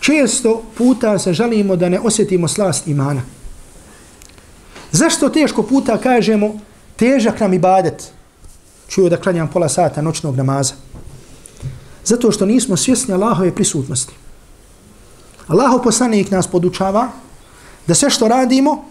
[0.00, 3.22] često puta se žalimo da ne osjetimo slast imana?
[4.92, 6.60] Zašto teško puta kažemo
[6.96, 8.12] težak nam ibadet?
[8.88, 10.74] Čuju da klanjam pola sata noćnog namaza.
[12.04, 14.14] Zato što nismo svjesni Allahove prisutnosti.
[15.46, 17.08] Allahov poslanik nas podučava
[17.86, 18.84] da sve što radimo,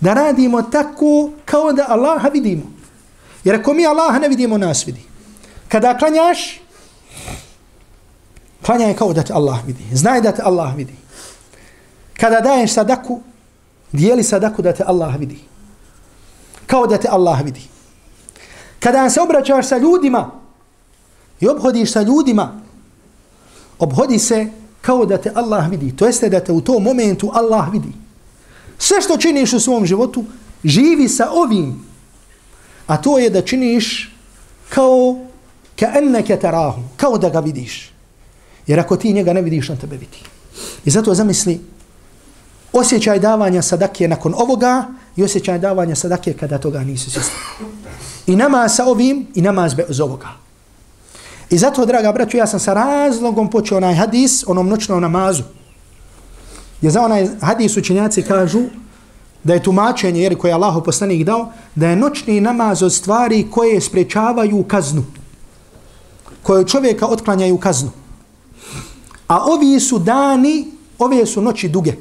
[0.00, 2.62] da radimo tako kao da Allaha vidimo.
[3.44, 5.02] Jer ako mi Allaha ne vidimo, nas vidi.
[5.68, 6.60] Kada klanjaš,
[8.62, 9.84] klanjaj kao da te Allah vidi.
[9.92, 10.94] Znaj da te Allah vidi.
[12.20, 13.20] Kada daješ sadaku,
[13.92, 15.38] dijeli sadaku da te Allah vidi.
[16.66, 17.62] kao da te Allah vidi.
[18.80, 20.30] Kada se obraćaš sa ljudima
[21.40, 22.60] i obhodiš sa ljudima,
[23.78, 24.46] obhodi se
[24.80, 25.96] kao da te Allah vidi.
[25.96, 27.92] To jeste da te u tom momentu Allah vidi.
[28.78, 30.24] Sve što činiš u svom životu,
[30.64, 31.84] živi sa ovim.
[32.86, 34.16] A to je da činiš
[34.68, 35.18] kao
[35.78, 37.92] ka enneke terahu, kao da ga vidiš.
[38.66, 40.18] Jer ako ti njega ne vidiš, on tebe vidi.
[40.84, 41.60] I zato zamisli
[42.72, 44.84] osjećaj davanja sadake nakon ovoga
[45.16, 47.34] i osjećaj davanja sadake kada toga nisi svjesni.
[48.26, 50.28] I namaz sa ovim i namaz bez ovoga.
[51.50, 55.42] I zato, draga braću, ja sam sa razlogom počeo onaj hadis, onom noćnom namazu.
[56.80, 58.60] Jer za onaj hadis učenjaci kažu
[59.44, 63.46] da je tumačenje, jer koje je Allah poslanik dao, da je noćni namaz od stvari
[63.50, 65.04] koje sprečavaju kaznu.
[66.42, 67.90] Koje čovjeka otklanjaju kaznu.
[69.28, 70.66] A ovi su dani,
[70.98, 71.92] ove su noći duge.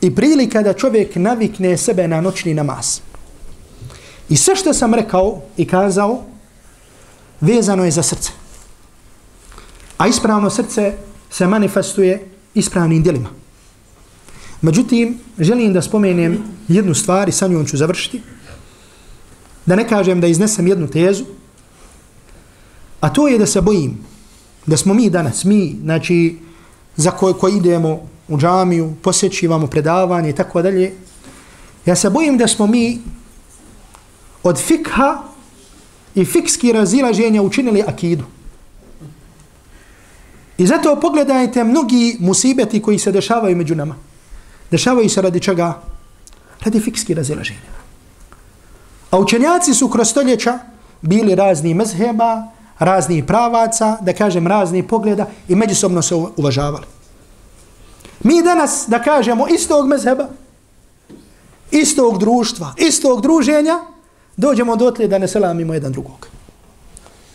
[0.00, 3.00] I prilika da čovjek navikne sebe na noćni namaz.
[4.28, 6.22] I sve što sam rekao i kazao,
[7.40, 8.30] vezano je za srce.
[9.98, 10.94] A ispravno srce
[11.30, 13.28] se manifestuje ispravnim djelima.
[14.62, 18.22] Međutim, želim da spomenem jednu stvar i sa njom ću završiti.
[19.66, 21.24] Da ne kažem da iznesem jednu tezu.
[23.00, 23.98] A to je da se bojim
[24.66, 26.38] da smo mi danas, mi, znači,
[26.96, 30.92] za koje ko idemo u džamiju, posjećivamo predavanje i tako dalje,
[31.86, 32.98] ja se bojim da smo mi
[34.44, 35.22] od fikha
[36.14, 38.24] i fikski razilaženja učinili akidu.
[40.58, 43.96] I zato pogledajte mnogi musibeti koji se dešavaju među nama.
[44.70, 45.80] Dešavaju se radi čega?
[46.64, 47.74] Radi fikski razilaženja.
[49.10, 50.58] A učenjaci su kroz stoljeća
[51.02, 52.42] bili razni mezheba,
[52.78, 56.86] razni pravaca, da kažem razni pogleda i međusobno se uvažavali.
[58.22, 60.28] Mi danas, da kažemo, istog mezheba,
[61.70, 63.78] istog društva, istog druženja,
[64.36, 66.28] dođemo do tle da ne selamimo jedan drugog.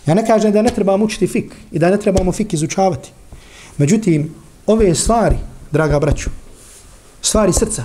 [0.06, 3.12] Ja ne kažem da ne trebamo učiti fik i da ne trebamo fik izučavati.
[3.78, 4.36] Međutim,
[4.68, 5.38] ove stvari,
[5.72, 6.30] draga braću,
[7.22, 7.84] stvari srca,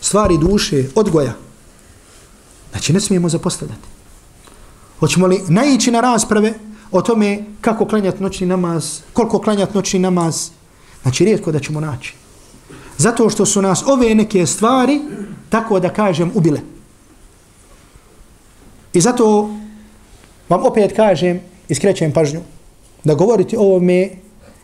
[0.00, 1.32] stvari duše, odgoja,
[2.70, 3.88] znači ne smijemo zapostavljati.
[4.98, 6.54] Hoćemo li naići na rasprave
[6.90, 10.50] o tome kako klanjati noćni namaz, koliko klanjati noćni namaz,
[11.02, 12.14] znači rijetko da ćemo naći.
[12.98, 15.00] Zato što su nas ove neke stvari,
[15.48, 16.60] tako da kažem, ubile.
[18.94, 19.50] I zato
[20.48, 22.40] vam opet kažem i skrećem pažnju
[23.04, 24.08] da govoriti o ovome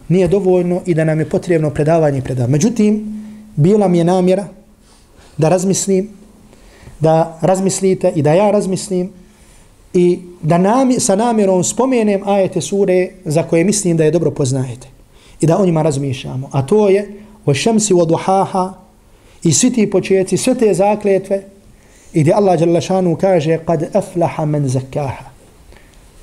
[0.09, 2.53] nije dovoljno i da nam je potrebno predavanje predavanje.
[2.53, 3.23] Međutim,
[3.57, 4.47] bila mi je namjera
[5.37, 6.09] da razmislim,
[7.01, 9.13] da razmislite i da ja razmislim
[9.95, 14.89] i da nam, sa namjerom spomenem ajete sure za koje mislim da je dobro poznajete
[15.41, 16.49] i da o njima razmišljamo.
[16.53, 17.13] A to je
[17.47, 18.73] o šemsi o duhaha
[19.43, 21.43] i svi ti početci, sve te zakletve
[22.13, 25.25] i gdje Allah Đalešanu kaže kad aflaha men zakaha.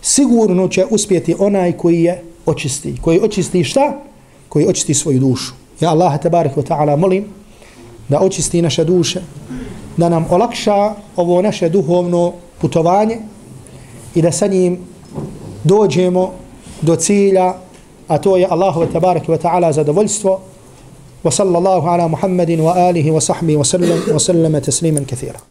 [0.01, 2.95] Sigurno će uspjeti onaj koji je očisti.
[3.01, 3.99] Koji očisti šta?
[4.49, 5.53] Koji očisti svoju dušu.
[5.79, 7.25] Ja Allah tabarik wa ta'ala molim
[8.09, 9.21] da očisti naše duše,
[9.97, 13.17] da nam olakša ovo naše duhovno putovanje
[14.15, 14.79] i da sa njim
[15.63, 16.31] dođemo
[16.81, 17.53] do cilja,
[18.07, 20.39] a to je Allahu tabarik wa ta'ala zadovoljstvo.
[21.23, 25.43] Wa sallallahu ala Muhammedin wa alihi wa sahbihi wa sallam